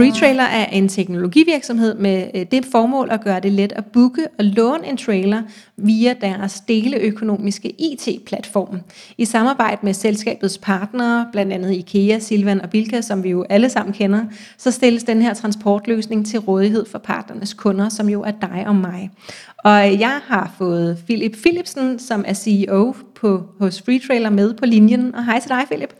[0.03, 4.45] FreeTrailer er en teknologivirksomhed med øh, det formål at gøre det let at booke og
[4.45, 5.43] låne en trailer
[5.77, 8.81] via deres deleøkonomiske IT-platform.
[9.19, 13.69] I samarbejde med selskabets partnere, blandt andet IKEA, Silvan og Bilka, som vi jo alle
[13.69, 14.25] sammen kender,
[14.59, 18.75] så stilles den her transportløsning til rådighed for partnernes kunder, som jo er dig og
[18.75, 19.11] mig.
[19.59, 24.67] Og øh, jeg har fået Philip Philipsen, som er CEO på, hos FreeTrailer med på
[24.67, 25.15] linjen.
[25.15, 25.95] Og hej til dig, Philip.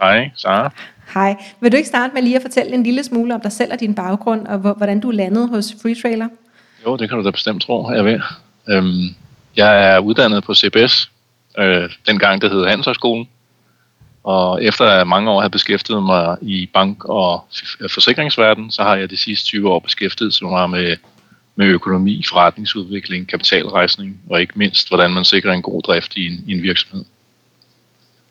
[0.00, 0.72] Hej, Sara.
[1.14, 1.36] Hej.
[1.60, 3.80] Vil du ikke starte med lige at fortælle en lille smule om dig selv og
[3.80, 6.28] din baggrund, og hvordan du landede hos FreeTrailer?
[6.86, 8.20] Jo, det kan du da bestemt tro, jeg ved.
[8.68, 9.14] Øhm,
[9.56, 11.10] jeg er uddannet på CBS,
[11.58, 13.28] øh, dengang det hed Handelshøjskolen.
[14.24, 17.44] Og efter at mange år har beskæftiget mig i bank- og
[17.80, 20.96] øh, forsikringsverden, så har jeg de sidste 20 år beskæftiget mig med,
[21.56, 26.44] med økonomi, forretningsudvikling, kapitalrejsning og ikke mindst, hvordan man sikrer en god drift i en,
[26.46, 27.04] i en virksomhed.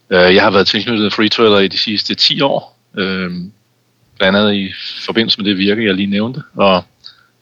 [0.09, 3.31] Øh, jeg har været tilknyttet FreeTrailer i de sidste 10 år, øh,
[4.17, 4.69] blandt andet i
[5.05, 6.83] forbindelse med det virke, jeg lige nævnte, og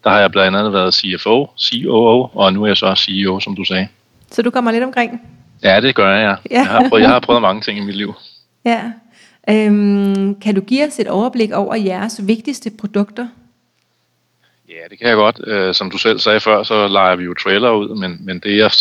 [0.03, 3.55] der har jeg blandt andet været CFO, COO, og nu er jeg så CEO, som
[3.55, 3.87] du sagde.
[4.31, 5.21] Så du kommer lidt omkring?
[5.63, 6.37] Ja, det gør jeg.
[6.51, 6.55] Ja.
[6.55, 8.13] Jeg, har prøvet, jeg har prøvet mange ting i mit liv.
[8.65, 8.81] Ja.
[9.49, 13.27] Øhm, kan du give os et overblik over jeres vigtigste produkter?
[14.75, 15.39] Ja, det kan jeg godt.
[15.47, 18.57] Øh, som du selv sagde før, så leger vi jo trailer ud, men, men det
[18.57, 18.71] jeg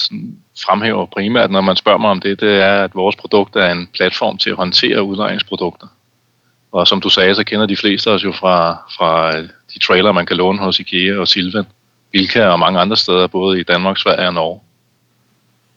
[0.65, 3.87] fremhæver primært, når man spørger mig om det, det er, at vores produkt er en
[3.87, 5.87] platform til at håndtere udlejningsprodukter.
[6.73, 10.13] Og som du sagde, så kender de fleste os jo fra, fra øh, de trailer,
[10.13, 11.65] man kan låne hos IKEA og Silvan,
[12.13, 14.61] Bilka og mange andre steder, både i Danmark, Sverige og Norge.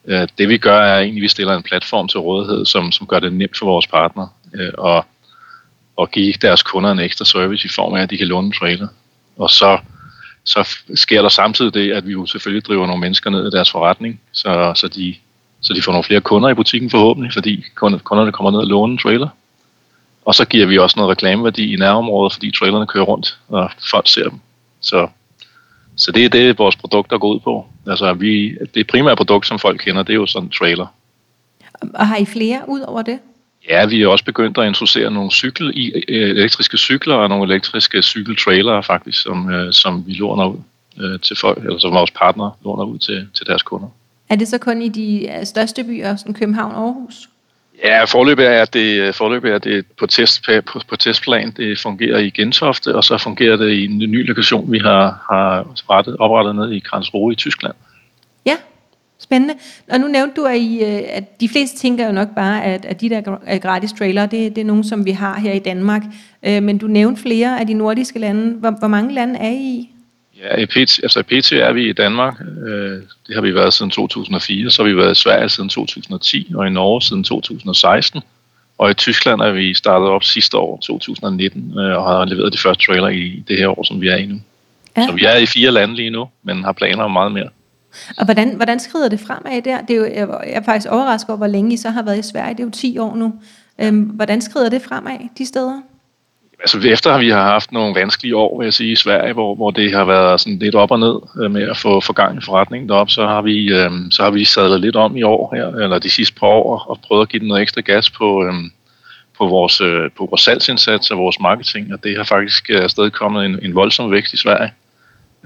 [0.06, 3.08] Øh, det vi gør er egentlig, at vi stiller en platform til rådighed, som, som
[3.08, 5.06] gør det nemt for vores partner øh, og,
[5.98, 8.54] og give deres kunder en ekstra service i form af, at de kan låne en
[8.54, 8.88] trailer.
[9.38, 9.78] Og så
[10.48, 13.72] så sker der samtidig det, at vi jo selvfølgelig driver nogle mennesker ned i deres
[13.72, 15.16] forretning, så, så, de,
[15.62, 18.92] så de får nogle flere kunder i butikken forhåbentlig, fordi kunderne kommer ned og låner
[18.94, 19.30] en trailer.
[20.26, 24.08] Og så giver vi også noget reklameværdi i nærområdet, fordi trailerne kører rundt, og folk
[24.08, 24.40] ser dem.
[24.80, 25.08] Så,
[25.96, 27.66] så det er det, vores produkter går ud på.
[27.88, 30.88] Altså, vi, det primære produkt, som folk kender, det er jo sådan en trailer.
[31.94, 33.20] Og har I flere ud over det?
[33.70, 38.02] Ja, vi er også begyndt at introducere nogle cykel, øh, elektriske cykler og nogle elektriske
[38.02, 40.60] cykeltrailere faktisk, som, øh, som vi låner ud
[41.02, 43.88] øh, til folk, eller som vores partnere låner ud til, til deres kunder.
[44.30, 47.30] Er det så kun i de største byer, som København og Aarhus?
[47.84, 51.52] Ja, forløbet er det, forløbet er det på, test, på, på testplan.
[51.52, 55.68] Det fungerer i Gentofte, og så fungerer det i en ny lokation, vi har, har
[55.90, 57.74] rettet, oprettet ned i Karlsruhe i Tyskland.
[58.46, 58.56] Ja,
[59.20, 59.54] Spændende.
[59.92, 62.86] Og nu nævnte du, at, I, øh, at de fleste tænker jo nok bare, at,
[62.86, 66.02] at de der gratis trailer, det, det er nogen, som vi har her i Danmark.
[66.44, 68.54] Øh, men du nævnte flere af de nordiske lande.
[68.54, 69.90] Hvor, hvor mange lande er I i?
[70.44, 72.42] Ja, i PT, altså PT er vi i Danmark.
[72.68, 74.70] Øh, det har vi været siden 2004.
[74.70, 78.22] Så har vi været i Sverige siden 2010, og i Norge siden 2016.
[78.78, 82.86] Og i Tyskland er vi startet op sidste år, 2019, og har leveret de første
[82.86, 84.42] trailer i det her år, som vi er i nu.
[84.98, 85.06] Ja.
[85.06, 87.50] Så vi er i fire lande lige nu, men har planer om meget mere.
[88.18, 89.82] Og hvordan, hvordan skrider det fremad der?
[89.82, 92.30] Det er jo, jeg er faktisk overrasket over, hvor længe I så har været i
[92.32, 92.54] Sverige.
[92.54, 93.34] Det er jo 10 år nu.
[93.82, 95.82] Øhm, hvordan skrider det fremad de steder?
[96.60, 99.56] Altså efter har vi har haft nogle vanskelige år, vil jeg sige, i Sverige, hvor,
[99.56, 102.38] hvor det har været sådan lidt op og ned øh, med at få, få gang
[102.38, 105.56] i forretningen derop, så har vi, øh, så har vi sadlet lidt om i år
[105.56, 108.46] her, eller de sidste par år, og prøvet at give den noget ekstra gas på,
[108.46, 108.54] øh,
[109.38, 113.12] på, vores, øh, på vores salgsindsats og vores marketing, og det har faktisk øh, afsted
[113.12, 114.72] kommet en, en voldsom vækst i Sverige.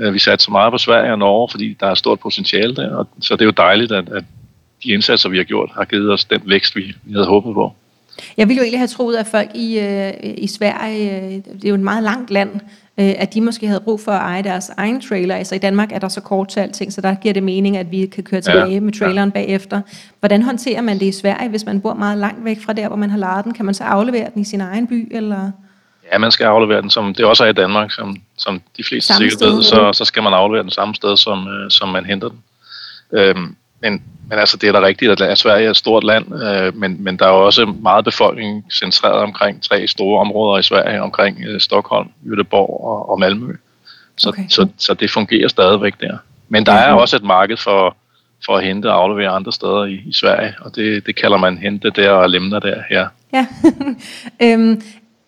[0.02, 2.96] Øh, vi satte så meget på Sverige og Norge, fordi der er stort potentiale der,
[2.96, 4.24] og så det er jo dejligt, at, at
[4.84, 7.74] de indsatser, vi har gjort, har givet os den vækst, vi, vi havde håbet på.
[8.38, 11.70] Jeg ville jo egentlig have troet, at folk i, øh, i Sverige, øh, det er
[11.70, 12.60] jo et meget langt land,
[12.98, 15.36] at de måske havde brug for at eje deres egen trailer.
[15.36, 17.92] Altså i Danmark er der så kort til alting, så der giver det mening, at
[17.92, 19.40] vi kan køre tilbage ja, med traileren ja.
[19.40, 19.82] bagefter.
[20.20, 22.98] Hvordan håndterer man det i Sverige, hvis man bor meget langt væk fra der, hvor
[22.98, 23.54] man har lejet den?
[23.54, 25.52] Kan man så aflevere den i sin egen by, eller...
[26.12, 29.14] Ja, man skal aflevere den, som det også er i Danmark, som, som de fleste
[29.14, 32.06] samme sikkert ved, så, så skal man aflevere den samme sted, som, øh, som man
[32.06, 32.40] henter den.
[33.12, 36.76] Øhm, men, men altså, det er da rigtigt, at Sverige er et stort land, øh,
[36.76, 41.38] men, men der er også meget befolkning centreret omkring tre store områder i Sverige, omkring
[41.48, 43.54] øh, Stockholm, Göteborg og, og Malmø.
[44.18, 44.44] Så, okay.
[44.50, 46.18] så, så det fungerer stadigvæk der.
[46.50, 47.98] Men der er også et marked for,
[48.46, 51.58] for at hente og aflevere andre steder i, i Sverige, og det, det kalder man
[51.58, 53.08] hente der og lemner der her.
[53.34, 53.46] Ja.
[54.54, 54.82] øhm,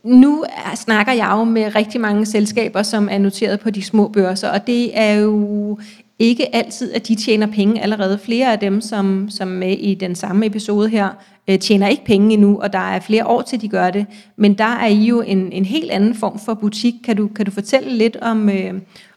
[0.03, 0.45] nu
[0.75, 4.67] snakker jeg jo med rigtig mange selskaber, som er noteret på de små børser, og
[4.67, 5.77] det er jo
[6.19, 8.19] ikke altid, at de tjener penge allerede.
[8.19, 11.09] Flere af dem, som, som med i den samme episode her,
[11.49, 14.05] øh, tjener ikke penge endnu, og der er flere år til, de gør det.
[14.35, 16.93] Men der er I jo en, en helt anden form for butik.
[17.03, 18.73] Kan du, kan du fortælle lidt om, øh,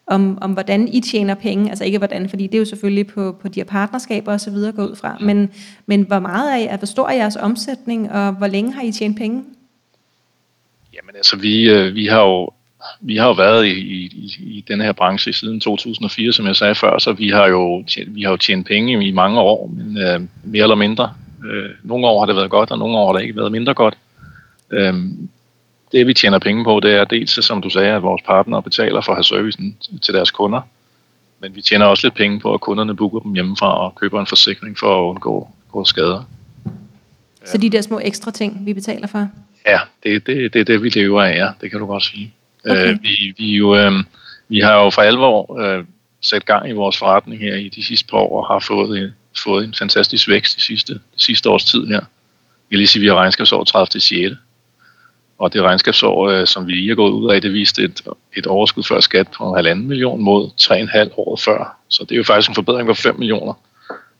[0.06, 1.68] om, om, hvordan I tjener penge?
[1.70, 4.50] Altså ikke hvordan, fordi det er jo selvfølgelig på, på de her partnerskaber og så
[4.50, 5.18] videre gå ud fra.
[5.20, 5.48] Men,
[5.86, 9.16] men hvor meget er, hvor stor er jeres omsætning, og hvor længe har I tjent
[9.16, 9.42] penge?
[10.96, 12.50] Jamen altså, vi, øh, vi har jo
[13.00, 16.74] vi har jo været i, i, i den her branche siden 2004, som jeg sagde
[16.74, 19.98] før, så vi har jo tjent, vi har jo tjent penge i mange år, men
[19.98, 21.12] øh, mere eller mindre.
[21.50, 23.74] Øh, nogle år har det været godt, og nogle år har det ikke været mindre
[23.74, 23.98] godt.
[24.70, 24.94] Øh,
[25.92, 29.00] det vi tjener penge på, det er dels, som du sagde, at vores partnere betaler
[29.00, 30.60] for at have servicen til deres kunder,
[31.40, 34.26] men vi tjener også lidt penge på, at kunderne booker dem hjemmefra og køber en
[34.26, 36.22] forsikring for at undgå, undgå skader.
[37.44, 39.28] Så de der små ekstra ting, vi betaler for?
[39.66, 41.50] Ja, det, det, det er det, vi lever af, ja.
[41.60, 42.34] Det kan du godt sige.
[42.64, 42.92] Okay.
[42.92, 43.92] Øh, vi, vi, jo, øh,
[44.48, 45.84] vi har jo for alvor øh,
[46.20, 49.10] sat gang i vores forretning her i de sidste par år og har fået en,
[49.44, 51.94] fået en fantastisk vækst de sidste, de sidste års tid her.
[51.94, 53.86] Jeg vil lige sige, at vi har regnskabsår 30.
[53.86, 54.34] til 6.
[55.38, 58.02] Og det regnskabsår, øh, som vi lige er gået ud af, det viste et,
[58.36, 61.76] et overskud før skat på 1,5 million mod 3,5 år før.
[61.88, 63.54] Så det er jo faktisk en forbedring på 5 millioner.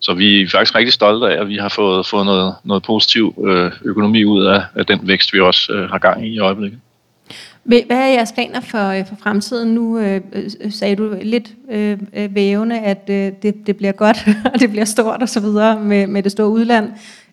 [0.00, 3.44] Så vi er faktisk rigtig stolte af, at vi har fået, fået noget, noget positiv
[3.46, 6.80] øh, økonomi ud af, af den vækst, vi også øh, har gang i i øjeblikket.
[7.64, 9.74] Hvad er jeres planer for, øh, for fremtiden?
[9.74, 14.16] Nu øh, øh, sagde du lidt øh, øh, vævende, at øh, det, det bliver godt,
[14.54, 16.92] og det bliver stort og så videre med, med det store udland.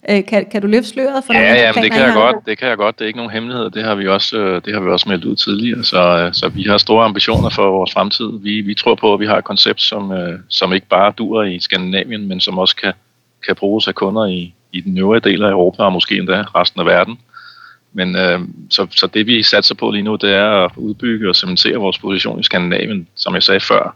[0.09, 2.35] Øh, kan, kan du løfte sløret for ja, nogle ja, de det kan jeg godt.
[2.45, 2.99] Det kan jeg godt.
[2.99, 3.69] Det er ikke nogen hemmelighed.
[3.69, 5.83] Det har vi også, øh, det har vi også meldt ud tidligere.
[5.83, 8.29] Så, øh, så vi har store ambitioner for vores fremtid.
[8.41, 11.43] Vi, vi tror på, at vi har et koncept, som, øh, som ikke bare dur
[11.43, 12.93] i Skandinavien, men som også kan,
[13.45, 16.79] kan bruges af kunder i, i den øvrige del af Europa og måske endda resten
[16.79, 17.19] af verden.
[17.93, 18.39] Men øh,
[18.69, 21.97] så, så det vi satser på lige nu, det er at udbygge og cementere vores
[21.97, 23.95] position i Skandinavien, som jeg sagde før.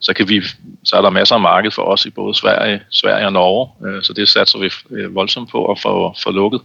[0.00, 0.42] Så, kan vi,
[0.84, 4.02] så er der masser af marked for os i både Sverige, Sverige og Norge, øh,
[4.02, 6.60] så det satser vi øh, voldsomt på at få, få lukket.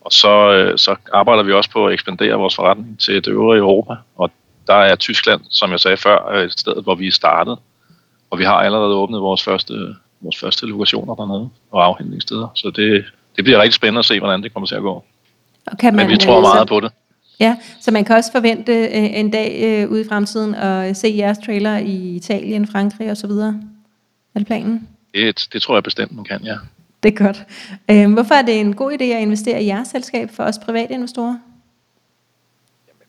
[0.00, 3.60] Og så, øh, så arbejder vi også på at ekspandere vores forretning til det øvrige
[3.60, 4.30] Europa, og
[4.66, 7.58] der er Tyskland, som jeg sagde før, et sted, hvor vi er startet.
[8.30, 12.48] Og vi har allerede åbnet vores første, vores første lokationer dernede og afhentningssteder.
[12.54, 13.04] Så det,
[13.36, 15.04] det bliver rigtig spændende at se, hvordan det kommer til at gå.
[15.66, 16.92] Og kan Men vi tror meget så, på det.
[17.40, 21.14] Ja, så man kan også forvente øh, en dag øh, ude i fremtiden at se
[21.18, 23.60] jeres trailer i Italien, Frankrig og så videre.
[24.34, 24.88] Er det planen?
[25.14, 26.56] Det, det tror jeg bestemt, man kan, ja.
[27.02, 27.44] Det er godt.
[27.90, 30.94] Øh, hvorfor er det en god idé at investere i jeres selskab for os private
[30.94, 31.36] investorer?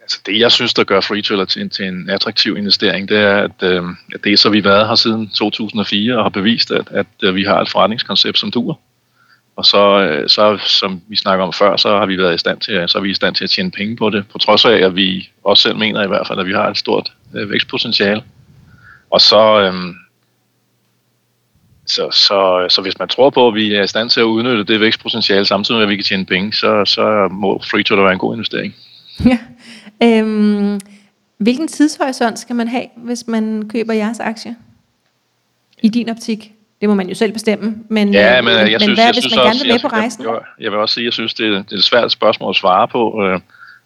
[0.02, 3.38] Altså det, jeg synes, der gør FreeTrailer til, en- til en attraktiv investering, det er,
[3.38, 6.72] at, øh, at det er så, vi har været her siden 2004 og har bevist,
[6.72, 8.74] at, at øh, vi har et forretningskoncept, som duer.
[9.56, 12.60] Og så, øh, så, som vi snakker om før, så har vi været i stand
[12.60, 14.78] til, så er vi i stand til at tjene penge på det, på trods af,
[14.78, 18.24] at vi også selv mener i hvert fald, at vi har et stort øh, vækstpotentiale.
[19.10, 19.96] Og så, øhm,
[21.86, 24.64] så, så, så hvis man tror på, at vi er i stand til at udnytte
[24.64, 28.14] det vækstpotentiale, samtidig med, at vi kan tjene penge, så, så må free FreeTrailer være
[28.14, 28.76] en god investering.
[29.26, 29.40] Ja.
[30.04, 30.80] Øhm,
[31.38, 34.56] hvilken tidshorisont skal man have, hvis man køber jeres aktie?
[35.84, 36.55] I din optik?
[36.82, 37.76] Det må man jo selv bestemme.
[37.90, 39.68] Men, Ja, øh, men jeg men synes, hvad, jeg hvis synes man gerne også, vil
[39.68, 40.24] med jeg, på rejsen?
[40.24, 42.12] Jeg, jeg, jeg vil også sige, at jeg synes, det er, det er et svært
[42.12, 43.24] spørgsmål at svare på.
[43.24, 43.40] Øh,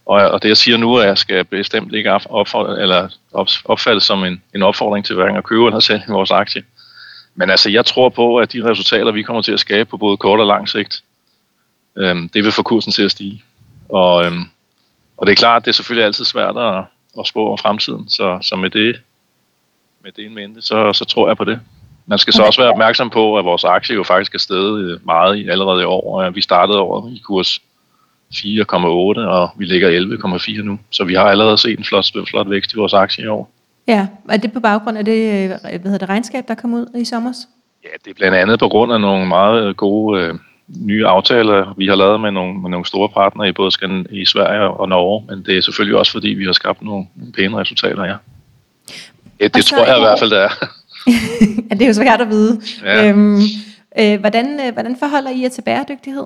[0.06, 3.10] og, og det, jeg siger nu, er, at jeg skal bestemt ikke op- opfordre, eller
[3.34, 6.64] op, opfattes som en, en opfordring til hverken at købe eller sælge vores aktie.
[7.36, 10.18] Men altså, jeg tror på, at de resultater, vi kommer til at skabe på både
[10.18, 11.04] kort og lang sigt,
[11.98, 13.44] øh, det vil få kursen til at stige.
[13.90, 14.32] Og, øh,
[15.18, 16.84] og det er klart, det er selvfølgelig altid svært at,
[17.20, 18.10] at spå om fremtiden.
[18.10, 19.02] Så, så med det
[20.04, 21.60] med det i mente, så, så tror jeg på det.
[22.10, 25.00] Man skal så også være opmærksom på, at vores aktie jo faktisk er steget øh,
[25.06, 26.22] meget i, allerede i år.
[26.22, 27.60] og Vi startede over i kurs
[28.34, 28.76] 4,8,
[29.20, 29.90] og vi ligger
[30.60, 30.80] 11,4 nu.
[30.90, 33.52] Så vi har allerede set en flot, flot vækst i vores aktie i år.
[33.88, 36.74] Ja, og er det på baggrund af det, øh, hvad hedder det regnskab, der kom
[36.74, 37.32] ud i sommer?
[37.84, 40.34] Ja, det er blandt andet på grund af nogle meget gode øh,
[40.80, 44.26] nye aftaler, vi har lavet med nogle, med nogle store partnere i både Skan- i
[44.26, 47.06] Sverige og Norge, men det er selvfølgelig også fordi, vi har skabt nogle,
[47.36, 48.16] pæne resultater, ja.
[49.40, 50.50] ja det Og tror jeg i er- hvert fald, det er.
[51.70, 52.62] Ja, det er jo svært at vide.
[52.84, 53.10] Ja.
[53.10, 53.42] Øhm,
[54.00, 56.24] øh, hvordan, øh, hvordan forholder I jer til bæredygtighed?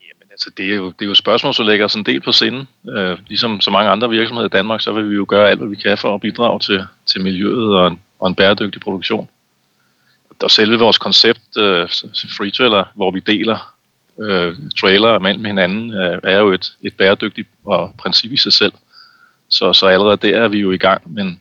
[0.00, 2.20] Jamen, altså, det er jo, det er jo et spørgsmål, som ligger sådan en del
[2.20, 2.66] på sinde.
[2.88, 5.68] Øh, ligesom så mange andre virksomheder i Danmark, så vil vi jo gøre alt, hvad
[5.68, 9.28] vi kan for at bidrage til, til miljøet og en, og en bæredygtig produktion.
[10.42, 11.88] Og selve vores koncept, øh,
[12.36, 13.74] Free Trailer, hvor vi deler
[14.20, 18.72] øh, trailer mellem hinanden, øh, er jo et, et bæredygtigt og princip i sig selv.
[19.48, 21.40] Så, så allerede der er vi jo i gang, men,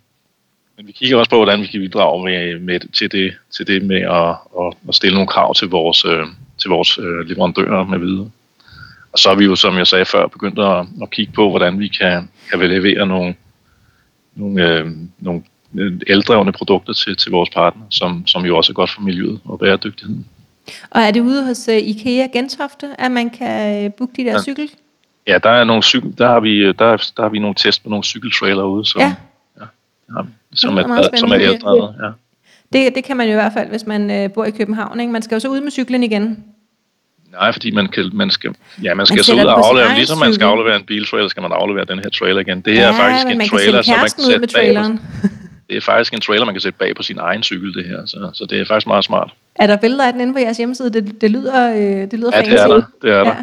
[0.80, 3.84] men vi kigger også på, hvordan vi kan bidrage med, med, til, det, til det
[3.84, 6.26] med at, at, at stille nogle krav til vores, øh,
[6.58, 8.30] til vores øh, leverandører med videre.
[9.14, 11.80] Og så er vi jo, som jeg sagde før, begyndt at, at kigge på, hvordan
[11.80, 13.36] vi kan, kan levere nogle,
[14.36, 14.88] nogle, øh,
[15.20, 15.44] nogle
[16.08, 19.60] eldrevne produkter til, til vores partner, som, som jo også er godt for miljøet og
[19.60, 20.26] bæredygtigheden.
[20.90, 24.42] Og er det ude hos IKEA Gentofte, at man kan booke de der Ja.
[24.42, 24.70] cykel?
[25.28, 27.90] Ja, der er nogle cykel, der har vi, der, der har vi nogle test på
[27.90, 29.16] nogle cykeltrailer ude, som, Ja.
[29.60, 29.66] ja,
[30.14, 31.96] har vi, som, er, meget som er eldrevet.
[32.04, 32.10] Ja.
[32.74, 35.00] Det, det kan man jo i hvert fald, hvis man uh, bor i København.
[35.00, 35.14] Ikke?
[35.14, 36.44] Man skal jo så ud med cyklen igen.
[37.32, 40.18] Nej, fordi man, kan, man skal, ja, man skal Man så ud og aflevere, ligesom
[40.18, 42.62] man skal aflevere en biltrailer, skal man aflevere den her trailer igen.
[42.62, 45.00] Det her ja, er faktisk en trailer, som man kan sætte med bag på, traileren.
[45.70, 48.06] det er faktisk en trailer, man kan sætte bag på sin egen cykel, det her.
[48.06, 49.32] Så, så det er faktisk meget smart.
[49.56, 50.94] Er der billeder af den inde på jeres hjemmeside?
[50.94, 52.82] Det, det lyder, øh, det lyder Ja, det er der.
[53.02, 53.30] Det er der.
[53.30, 53.36] Ja.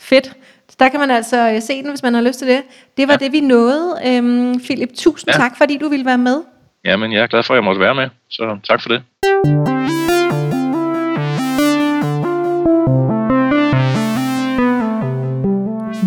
[0.00, 0.32] Fedt.
[0.74, 2.62] Så der kan man altså øh, se den, hvis man har lyst til det.
[2.96, 3.24] Det var ja.
[3.24, 3.98] det, vi nåede.
[4.06, 5.38] Øhm, Philip, tusind ja.
[5.38, 6.42] Tak, fordi du ville være med.
[6.84, 8.08] Jamen, jeg er glad for, at jeg måtte være med.
[8.30, 9.02] Så tak for det.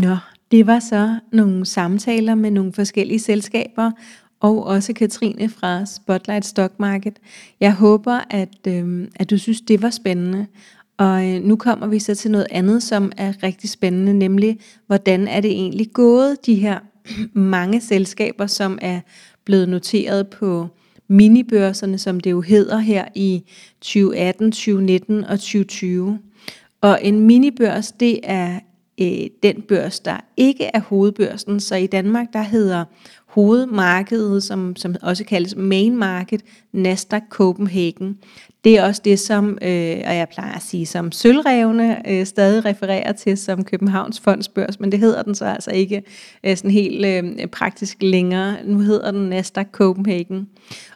[0.03, 0.18] Nå,
[0.51, 3.91] det var så nogle samtaler med nogle forskellige selskaber,
[4.39, 7.20] og også Katrine fra Spotlight Stock Market.
[7.59, 10.47] Jeg håber, at, øh, at du synes, det var spændende.
[10.97, 15.27] Og øh, nu kommer vi så til noget andet, som er rigtig spændende, nemlig hvordan
[15.27, 16.79] er det egentlig gået, de her
[17.33, 18.99] mange selskaber, som er
[19.45, 20.67] blevet noteret på
[21.07, 23.43] minibørserne, som det jo hedder her i
[23.81, 26.19] 2018, 2019 og 2020.
[26.81, 28.59] Og en minibørs, det er
[29.01, 31.59] øh, den børs, der ikke er hovedbørsen.
[31.59, 32.85] Så i Danmark, der hedder
[33.25, 36.41] hovedmarkedet, som, som også kaldes main market,
[36.71, 38.17] Nasdaq Copenhagen.
[38.68, 42.65] Det er også det, som, øh, og jeg plejer at sige, som sølvrevne øh, stadig
[42.65, 46.03] refererer til som Københavns Fondsbørs, men det hedder den så altså ikke
[46.43, 48.55] øh, sådan helt øh, praktisk længere.
[48.65, 50.49] Nu hedder den Nasdaq Copenhagen.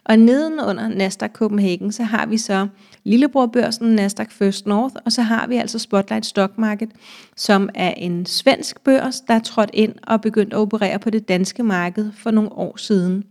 [0.04, 2.66] Og nedenunder Nasdaq Copenhagen, så har vi så
[3.04, 6.90] lillebrorbørsen Nasdaq First North, og så har vi altså Spotlight Stock Market,
[7.36, 11.28] som er en svensk børs, der er trådt ind og begyndt at operere på det
[11.28, 13.24] danske marked for nogle år siden.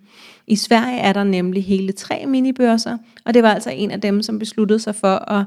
[0.52, 4.22] I Sverige er der nemlig hele tre minibørser, og det var altså en af dem,
[4.22, 5.46] som besluttede sig for at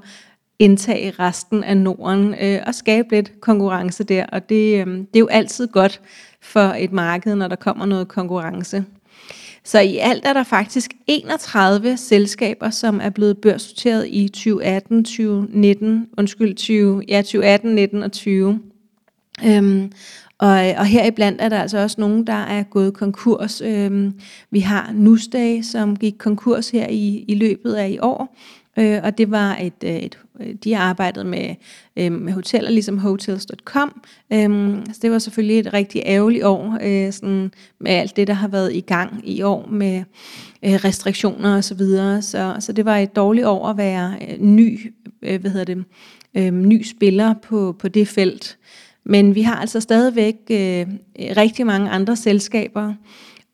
[0.58, 4.26] indtage resten af Norden øh, og skabe lidt konkurrence der.
[4.26, 6.00] Og det, øh, det er jo altid godt
[6.42, 8.84] for et marked, når der kommer noget konkurrence.
[9.64, 16.08] Så i alt er der faktisk 31 selskaber, som er blevet børsnoteret i 2018, 2019,
[16.18, 18.60] undskyld, 20, ja, 2018, 19 og 20.
[19.46, 19.92] Øhm,
[20.38, 23.60] og, og heriblandt er der altså også nogen, der er gået konkurs.
[23.60, 24.14] Øhm,
[24.50, 28.36] vi har Nusdag, som gik konkurs her i, i løbet af i år.
[28.78, 31.54] Øh, og det var et, øh, et, øh, de har arbejdet med,
[31.96, 34.02] øh, med hoteller, ligesom hotels.com.
[34.32, 38.34] Øh, så det var selvfølgelig et rigtig ærgerligt år, øh, sådan med alt det, der
[38.34, 40.02] har været i gang i år med
[40.64, 42.22] øh, restriktioner og så videre.
[42.22, 45.84] Så, så det var et dårligt år at være øh, ny, øh, hvad hedder det,
[46.34, 48.58] øh, ny spiller på, på det felt.
[49.04, 50.86] Men vi har altså stadigvæk øh,
[51.18, 52.94] rigtig mange andre selskaber.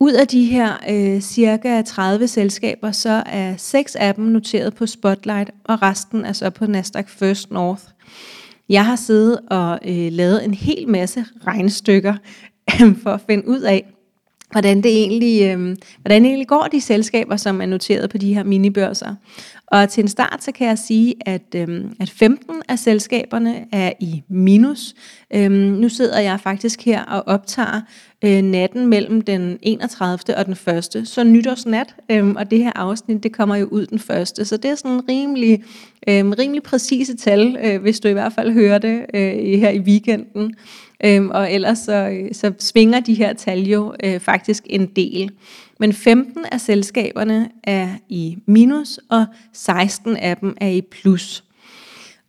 [0.00, 4.86] Ud af de her øh, cirka 30 selskaber, så er seks af dem noteret på
[4.86, 7.82] Spotlight, og resten er så på Nasdaq First North.
[8.68, 12.14] Jeg har siddet og øh, lavet en hel masse regnstykker
[13.02, 13.92] for at finde ud af,
[14.50, 18.34] hvordan det egentlig, øh, hvordan det egentlig går de selskaber, som er noteret på de
[18.34, 19.14] her minibørser.
[19.66, 23.92] Og til en start, så kan jeg sige, at, øh, at 15 af selskaberne er
[24.00, 24.94] i minus.
[25.34, 27.80] Øh, nu sidder jeg faktisk her og optager
[28.24, 30.36] øh, natten mellem den 31.
[30.36, 31.08] og den 1.
[31.08, 34.28] Så nytårsnat, øh, og det her afsnit, det kommer jo ud den 1.
[34.28, 35.64] Så det er sådan rimelig,
[36.08, 39.80] øh, rimelig præcise tal, øh, hvis du i hvert fald hører det øh, her i
[39.80, 40.54] weekenden.
[41.04, 45.30] Øhm, og ellers så, så svinger de her tal jo øh, faktisk en del.
[45.80, 51.44] Men 15 af selskaberne er i minus, og 16 af dem er i plus.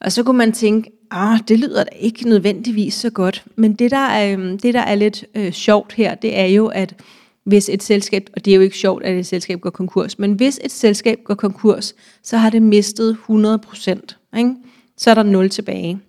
[0.02, 3.44] Og så kunne man tænke, ah, det lyder da ikke nødvendigvis så godt.
[3.56, 6.96] Men det, der er, det, der er lidt øh, sjovt her, det er jo, at
[7.44, 10.34] hvis et selskab, og det er jo ikke sjovt, at et selskab går konkurs, men
[10.34, 14.18] hvis et selskab går konkurs, så har det mistet 100 procent.
[14.98, 16.00] Så er der 0 tilbage.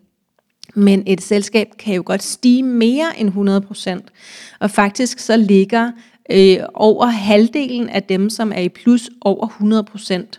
[0.75, 4.57] Men et selskab kan jo godt stige mere end 100%.
[4.61, 5.93] Og faktisk så ligger
[6.31, 9.47] øh, over halvdelen af dem, som er i plus, over
[10.33, 10.39] 100%.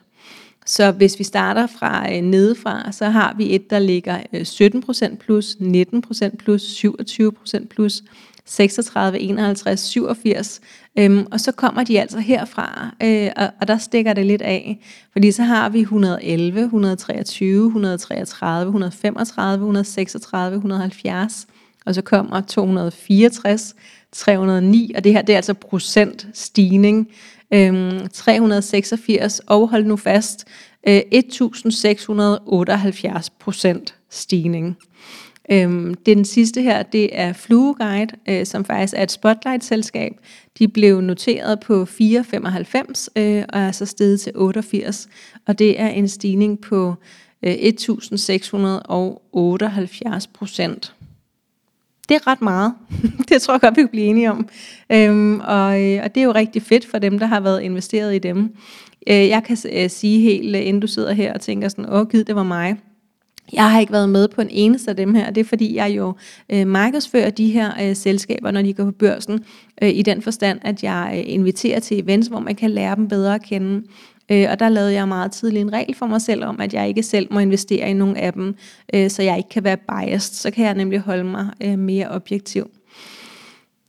[0.66, 5.16] Så hvis vi starter fra øh, nedefra, så har vi et, der ligger øh, 17%
[5.16, 8.04] plus, 19% plus, 27% plus,
[8.46, 10.62] 36, 51, 87.
[11.00, 14.80] Øhm, og så kommer de altså herfra, øh, og, og der stikker det lidt af.
[15.12, 21.48] Fordi så har vi 111, 123, 133, 135, 136, 170.
[21.86, 23.76] Og så kommer 264,
[24.12, 27.08] 309, og det her det er altså procent stigning.
[27.54, 30.46] Øhm, 386, og hold nu fast,
[30.88, 34.78] øh, 1678 procent stigning.
[35.52, 40.14] Øhm, den sidste her, det er Flueguide, øh, som faktisk er et spotlight-selskab.
[40.60, 45.08] De blev noteret på 4,95 øh, og er så steget til 88,
[45.48, 46.96] og det er en stigning på
[47.44, 50.94] øh, 1678 procent.
[52.10, 52.74] Det er ret meget.
[53.30, 54.48] det tror jeg godt, vi kan blive enige om.
[54.92, 58.16] Øhm, og, øh, og det er jo rigtig fedt for dem, der har været investeret
[58.16, 58.56] i dem.
[59.08, 62.08] Øh, jeg kan øh, sige helt, øh, inden du sidder her og tænker sådan, åh
[62.08, 62.78] gid, det var mig
[63.54, 65.76] jeg har ikke været med på en eneste af dem her, og det er fordi,
[65.76, 66.14] jeg jo
[66.50, 69.44] øh, markedsfører de her øh, selskaber, når de går på børsen,
[69.82, 73.08] øh, i den forstand, at jeg øh, inviterer til events, hvor man kan lære dem
[73.08, 73.84] bedre at kende.
[74.32, 76.88] Øh, og der lavede jeg meget tidligt en regel for mig selv om, at jeg
[76.88, 78.56] ikke selv må investere i nogen af dem,
[78.94, 80.36] øh, så jeg ikke kan være biased.
[80.36, 82.70] Så kan jeg nemlig holde mig øh, mere objektiv.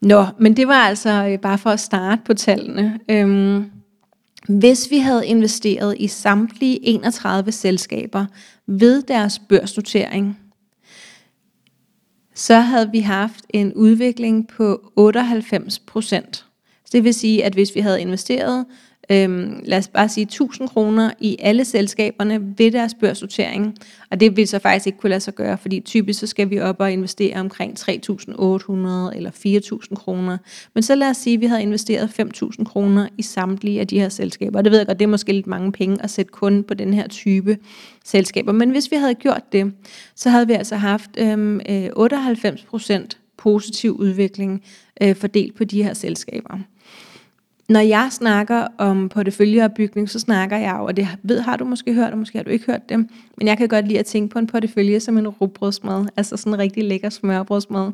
[0.02, 2.98] Nå, men det var altså øh, bare for at starte på tallene.
[3.08, 3.64] Øhm,
[4.48, 8.26] hvis vi havde investeret i samtlige 31 selskaber
[8.66, 10.38] ved deres børsnotering,
[12.34, 16.46] så havde vi haft en udvikling på 98 procent.
[16.92, 18.66] Det vil sige, at hvis vi havde investeret
[19.10, 23.74] øhm, lad os bare sige 1000 kroner i alle selskaberne ved deres børsnotering.
[24.10, 26.60] Og det vil så faktisk ikke kunne lade sig gøre, fordi typisk så skal vi
[26.60, 27.86] op og investere omkring 3.800
[29.16, 29.30] eller
[29.90, 30.38] 4.000 kroner.
[30.74, 34.00] Men så lad os sige, at vi havde investeret 5.000 kroner i samtlige af de
[34.00, 34.58] her selskaber.
[34.58, 36.74] Og det ved jeg godt, det er måske lidt mange penge at sætte kun på
[36.74, 37.58] den her type
[38.04, 38.52] selskaber.
[38.52, 39.72] Men hvis vi havde gjort det,
[40.14, 44.62] så havde vi altså haft øhm, øh, 98% positiv udvikling
[45.02, 46.58] øh, fordelt på de her selskaber
[47.68, 51.94] når jeg snakker om porteføljeopbygning, så snakker jeg jo, og det ved, har du måske
[51.94, 53.08] hørt, og måske har du ikke hørt dem,
[53.38, 56.52] men jeg kan godt lide at tænke på en portefølje som en rugbrødsmad, altså sådan
[56.52, 57.92] en rigtig lækker smørbrødsmad,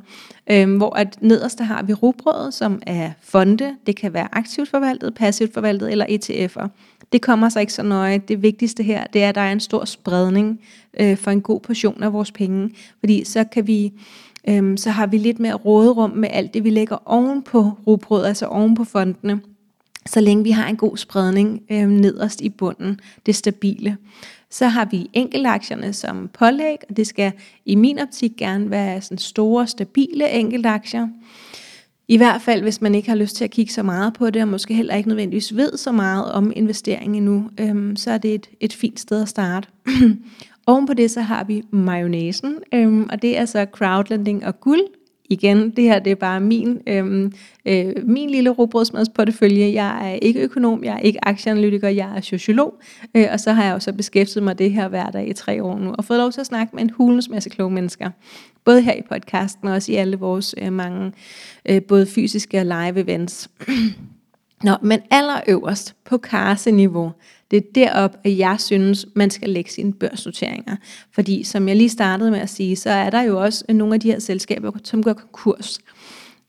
[0.51, 4.69] øhm, hvor at nederst der har vi rugbrødet, som er fonde, det kan være aktivt
[4.69, 6.69] forvaltet, passivt forvaltet eller ETF'er.
[7.13, 8.19] Det kommer så ikke så nøje.
[8.19, 10.61] Det vigtigste her, det er, at der er en stor spredning
[11.01, 13.93] øh, for en god portion af vores penge, fordi så kan vi
[14.49, 18.25] øhm, så har vi lidt mere råderum med alt det, vi lægger oven på rugbrød,
[18.25, 19.41] altså oven på fondene
[20.07, 23.97] så længe vi har en god spredning øh, nederst i bunden, det stabile.
[24.51, 27.33] Så har vi enkeltaktierne som pålæg, og det skal
[27.67, 31.09] i min optik gerne være sådan store, stabile enkeltaktier.
[32.09, 34.43] I hvert fald, hvis man ikke har lyst til at kigge så meget på det,
[34.43, 38.35] og måske heller ikke nødvendigvis ved så meget om investering endnu, øhm, så er det
[38.35, 39.69] et, et fint sted at starte.
[40.67, 44.81] Oven på det, så har vi mayonnaisen, øhm, og det er så crowdlending og guld,
[45.31, 47.33] igen, det her det er bare min, øhm,
[47.67, 49.73] øh, min lille robrødsmadsportefølje.
[49.73, 52.81] Jeg er ikke økonom, jeg er ikke aktieanalytiker, jeg er sociolog,
[53.15, 55.79] øh, og så har jeg også beskæftiget mig det her hver dag i tre år
[55.79, 58.11] nu, og fået lov til at snakke med en hulens masse kloge mennesker.
[58.65, 61.13] Både her i podcasten og også i alle vores øh, mange,
[61.69, 63.51] øh, både fysiske og live events.
[64.65, 67.13] Nå, men allerøverst på karseniveau,
[67.51, 70.77] det er derop, at jeg synes, man skal lægge sine børsnoteringer.
[71.13, 74.01] Fordi som jeg lige startede med at sige, så er der jo også nogle af
[74.01, 75.79] de her selskaber, som går konkurs.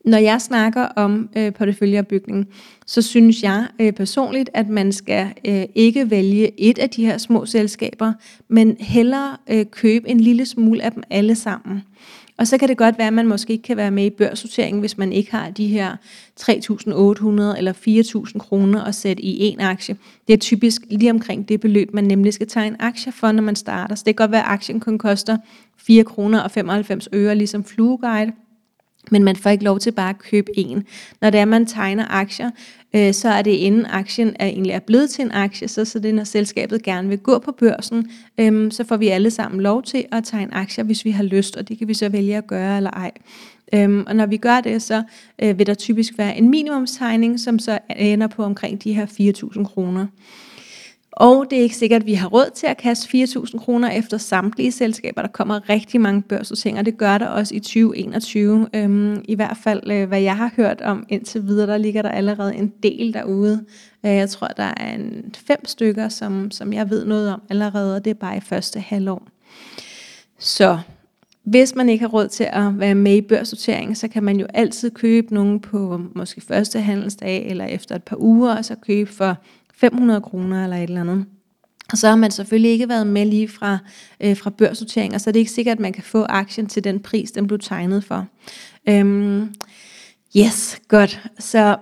[0.05, 2.47] Når jeg snakker om øh, porteføljeopbygning,
[2.85, 7.17] så synes jeg øh, personligt, at man skal øh, ikke vælge et af de her
[7.17, 8.13] små selskaber,
[8.47, 11.83] men hellere øh, købe en lille smule af dem alle sammen.
[12.37, 14.79] Og så kan det godt være, at man måske ikke kan være med i børssorteringen,
[14.79, 15.95] hvis man ikke har de her
[16.39, 17.73] 3.800 eller
[18.33, 19.97] 4.000 kroner at sætte i en aktie.
[20.27, 23.43] Det er typisk lige omkring det beløb, man nemlig skal tage en aktie for, når
[23.43, 23.95] man starter.
[23.95, 25.37] Så det kan godt være, at aktien kun koster
[25.77, 28.31] 4 kroner og 95 øre, ligesom Flueguide
[29.11, 30.83] men man får ikke lov til bare at købe en.
[31.21, 32.51] Når det er, man tegner aktier,
[32.95, 35.99] øh, så er det inden aktien er egentlig er blevet til en aktie, så, så
[35.99, 39.83] det når selskabet gerne vil gå på børsen, øh, så får vi alle sammen lov
[39.83, 42.47] til at tegne aktier, hvis vi har lyst, og det kan vi så vælge at
[42.47, 43.11] gøre eller ej.
[43.73, 45.03] Øhm, og når vi gør det, så
[45.41, 49.63] øh, vil der typisk være en minimumstegning, som så ender på omkring de her 4.000
[49.63, 50.07] kroner.
[51.11, 54.17] Og det er ikke sikkert, at vi har råd til at kaste 4.000 kroner efter
[54.17, 55.21] samtlige selskaber.
[55.21, 56.81] Der kommer rigtig mange børsnoteringer.
[56.81, 58.67] Det gør der også i 2021.
[58.73, 62.09] Øhm, I hvert fald, øh, hvad jeg har hørt om indtil videre, der ligger der
[62.09, 63.65] allerede en del derude.
[64.05, 67.95] Øh, jeg tror, der er en fem stykker, som, som jeg ved noget om allerede,
[67.95, 69.27] og det er bare i første halvår.
[70.39, 70.77] Så
[71.43, 74.47] hvis man ikke har råd til at være med i børsnoteringen, så kan man jo
[74.53, 79.11] altid købe nogen på måske første handelsdag eller efter et par uger, og så købe
[79.11, 79.37] for
[79.81, 81.25] 500 kroner eller et eller andet.
[81.91, 83.77] Og så har man selvfølgelig ikke været med lige fra,
[84.19, 86.83] øh, fra børsnotering, og så er det ikke sikkert, at man kan få aktien til
[86.83, 88.27] den pris, den blev tegnet for.
[88.89, 89.53] Øhm,
[90.37, 91.21] yes, godt.
[91.39, 91.77] Så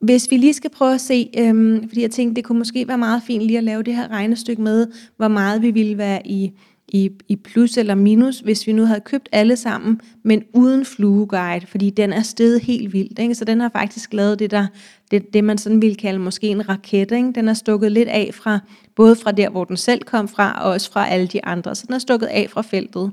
[0.00, 2.98] hvis vi lige skal prøve at se, øhm, fordi jeg tænkte, det kunne måske være
[2.98, 4.86] meget fint lige at lave det her regnestykke med,
[5.16, 6.52] hvor meget vi ville være i
[6.94, 11.66] i, i plus eller minus, hvis vi nu havde købt alle sammen, men uden flueguide,
[11.66, 13.18] fordi den er steget helt vildt.
[13.18, 13.34] Ikke?
[13.34, 14.66] Så den har faktisk lavet det, der,
[15.10, 17.12] det, det man sådan ville kalde måske en raket.
[17.12, 17.32] Ikke?
[17.34, 18.58] Den er stukket lidt af fra,
[18.96, 21.74] både fra der, hvor den selv kom fra, og også fra alle de andre.
[21.74, 23.10] Så den er stukket af fra feltet.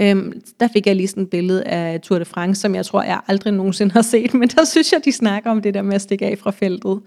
[0.00, 3.02] Øhm, der fik jeg lige sådan et billede af Tour de France, som jeg tror,
[3.02, 5.94] jeg aldrig nogensinde har set, men der synes jeg, de snakker om det der med
[5.94, 7.00] at stikke af fra feltet.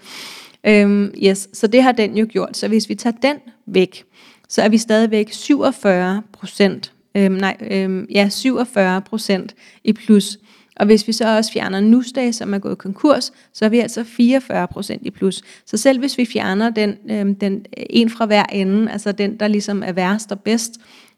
[0.64, 2.58] Øhm, yes, så det har den jo gjort.
[2.58, 4.04] Så hvis vi tager den væk,
[4.50, 10.38] så er vi stadigvæk 47 procent, øhm, nej, øhm, ja, 47 procent i plus.
[10.76, 14.04] Og hvis vi så også fjerner Nusdag, som er gået konkurs, så er vi altså
[14.04, 15.42] 44 procent i plus.
[15.66, 19.40] Så selv hvis vi fjerner den, øhm, den øh, en fra hver ende, altså den,
[19.40, 20.72] der ligesom er værst og bedst,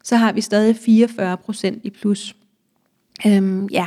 [0.04, 2.34] så har vi stadig 44 procent i plus.
[3.26, 3.86] Øhm, ja,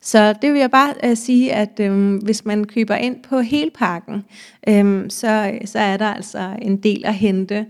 [0.00, 3.70] så det vil jeg bare øh, sige, at øhm, hvis man køber ind på hele
[3.70, 4.24] pakken,
[4.68, 7.66] øhm, så, så er der altså en del at hente.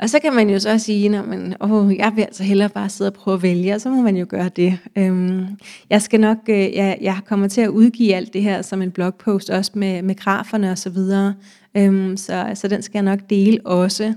[0.00, 2.88] Og så kan man jo så sige, at man, åh, jeg vil altså hellere bare
[2.88, 4.78] sidde og prøve at vælge, og så må man jo gøre det.
[4.96, 5.46] Øhm,
[5.90, 8.90] jeg skal nok, øh, jeg, jeg kommer til at udgive alt det her som en
[8.90, 11.34] blogpost, også med, med graferne og så videre.
[11.76, 14.14] Øhm, så, så den skal jeg nok dele også.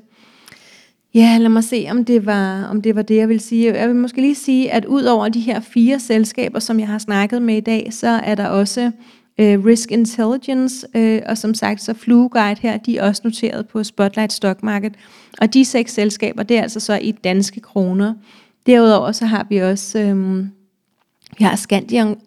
[1.13, 3.73] Ja, lad mig se, om det, var, om det var det, jeg vil sige.
[3.73, 6.97] Jeg vil måske lige sige, at ud over de her fire selskaber, som jeg har
[6.97, 8.91] snakket med i dag, så er der også
[9.37, 13.83] øh, Risk Intelligence, øh, og som sagt, så Flueguide her, de er også noteret på
[13.83, 14.93] Spotlight Stock Market.
[15.41, 18.13] Og de seks selskaber, det er altså så i danske kroner.
[18.65, 19.99] Derudover så har vi også...
[19.99, 20.45] Øh,
[21.37, 22.17] vi har Scandion,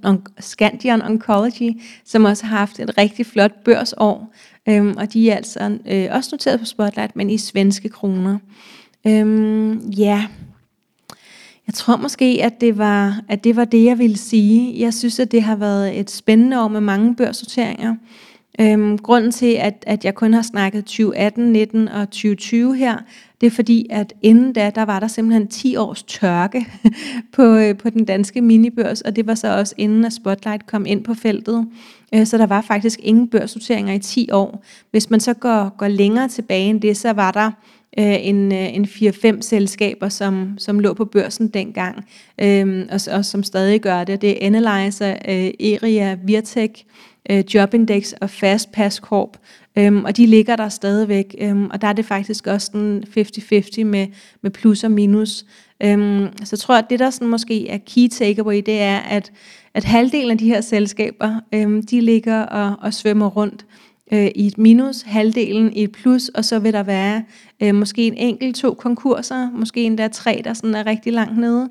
[0.40, 4.32] Scandion Oncology, som også har haft et rigtig flot børsår,
[4.68, 8.38] øhm, og de er altså øh, også noteret på Spotlight, men i svenske kroner.
[9.06, 10.26] Øhm, ja,
[11.66, 14.80] jeg tror måske, at det, var, at det var det, jeg ville sige.
[14.80, 17.94] Jeg synes, at det har været et spændende år med mange børssorteringer.
[18.60, 22.98] Øhm, grunden til, at, at jeg kun har snakket 2018, 19 og 2020 her,
[23.40, 26.66] det er fordi, at inden da, der var der simpelthen 10 års tørke
[27.36, 30.86] på, øh, på den danske minibørs, og det var så også inden, at Spotlight kom
[30.86, 31.66] ind på feltet.
[32.14, 34.64] Øh, så der var faktisk ingen børsnoteringer i 10 år.
[34.90, 37.50] Hvis man så går, går længere tilbage end det, så var der
[37.98, 42.04] øh, en, øh, en 4-5 selskaber, som, som lå på børsen dengang,
[42.40, 44.20] øhm, og, og som stadig gør det.
[44.20, 46.84] Det er Analyzer, øh, Eria, Virtek,
[47.30, 49.36] øh, Jobindex og Fastpass Corp,
[49.78, 53.84] Øhm, og de ligger der stadigvæk, øhm, og der er det faktisk også sådan 50-50
[53.84, 54.06] med,
[54.42, 55.44] med plus og minus.
[55.82, 59.32] Øhm, så jeg tror, at det der sådan måske er key takeaway, det er, at,
[59.74, 63.66] at halvdelen af de her selskaber, øhm, de ligger og, og svømmer rundt
[64.12, 67.24] øh, i et minus, halvdelen i et plus, og så vil der være
[67.62, 71.68] øh, måske en enkelt to konkurser, måske endda tre, der sådan er rigtig langt nede.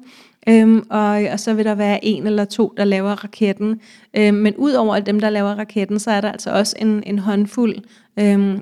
[0.49, 3.81] Øhm, og, og så vil der være en eller to, der laver raketten.
[4.13, 7.19] Øhm, men ud over dem, der laver raketten, så er der altså også en, en
[7.19, 7.75] håndfuld,
[8.19, 8.61] øhm,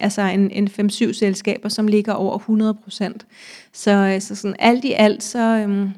[0.00, 3.26] altså en, en 5-7 selskaber, som ligger over 100 procent.
[3.72, 5.90] Så, øh, så sådan alt i alt, så, øhm,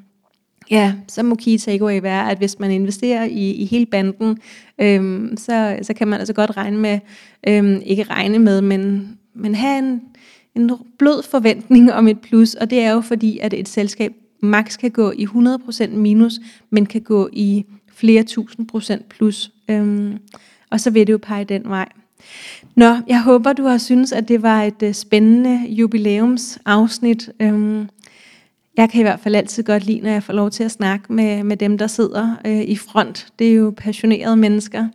[0.71, 4.39] ja, så må key takeaway være, at hvis man investerer i, i hele banden,
[4.79, 6.99] øhm, så, så kan man altså godt regne med,
[7.49, 10.03] øhm, ikke regne med, men, men have en,
[10.57, 14.79] en blød forventning om et plus, og det er jo fordi, at et selskab max
[14.79, 16.41] kan gå i 100% minus,
[16.71, 19.53] men kan gå i flere tusind procent plus.
[19.69, 20.19] Øhm,
[20.71, 21.89] og så vil det jo pege den vej.
[22.75, 27.31] Nå, jeg håber, du har synes, at det var et uh, spændende jubilæumsafsnit.
[27.41, 27.89] Øhm,
[28.77, 31.13] jeg kan i hvert fald altid godt lide, når jeg får lov til at snakke
[31.13, 33.27] med, med dem, der sidder øh, i front.
[33.39, 34.89] Det er jo passionerede mennesker.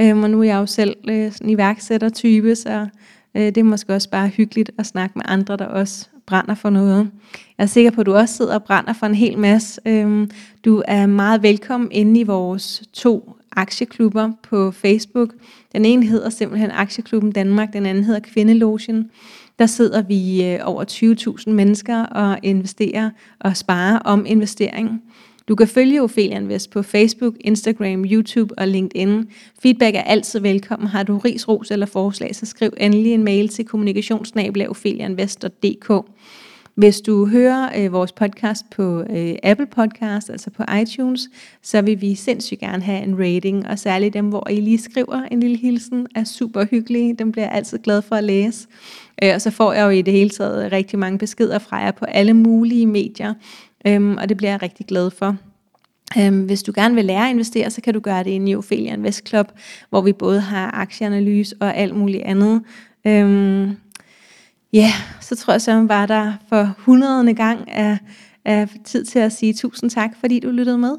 [0.00, 2.86] Øhm, og nu er jeg jo selv øh, sådan iværksætter-type, så
[3.34, 6.70] øh, det er måske også bare hyggeligt at snakke med andre, der også brænder for
[6.70, 7.10] noget.
[7.58, 9.80] Jeg er sikker på, at du også sidder og brænder for en hel masse.
[9.86, 10.30] Øhm,
[10.64, 15.34] du er meget velkommen inde i vores to aktieklubber på Facebook.
[15.72, 19.10] Den ene hedder simpelthen Aktieklubben Danmark, den anden hedder Kvindelogen.
[19.58, 20.84] Der sidder vi øh, over
[21.46, 25.02] 20.000 mennesker og investerer og sparer om investering.
[25.48, 29.28] Du kan følge Ophelia Invest på Facebook, Instagram, YouTube og LinkedIn.
[29.62, 30.88] Feedback er altid velkommen.
[30.88, 35.92] Har du ris, ros eller forslag, så skriv endelig en mail til kommunikationsnabelag.opheliainvest.dk.
[36.74, 41.28] Hvis du hører øh, vores podcast på øh, Apple Podcast, altså på iTunes,
[41.62, 45.22] så vil vi sindssygt gerne have en rating, og særligt dem, hvor I lige skriver
[45.30, 47.14] en lille hilsen, er super hyggelige.
[47.14, 48.68] Dem bliver jeg altid glad for at læse.
[49.22, 51.90] Øh, og så får jeg jo i det hele taget rigtig mange beskeder fra jer
[51.90, 53.34] på alle mulige medier,
[53.86, 55.36] øhm, og det bliver jeg rigtig glad for.
[56.18, 58.92] Øhm, hvis du gerne vil lære at investere, så kan du gøre det i Ophelia
[58.92, 59.52] Invest Club,
[59.90, 62.62] hvor vi både har aktieanalyse og alt muligt andet.
[63.06, 63.76] Øhm,
[64.72, 67.98] Ja, yeah, så tror jeg så var der for hundredende gang af,
[68.44, 70.96] af tid til at sige tusind tak, fordi du lyttede med.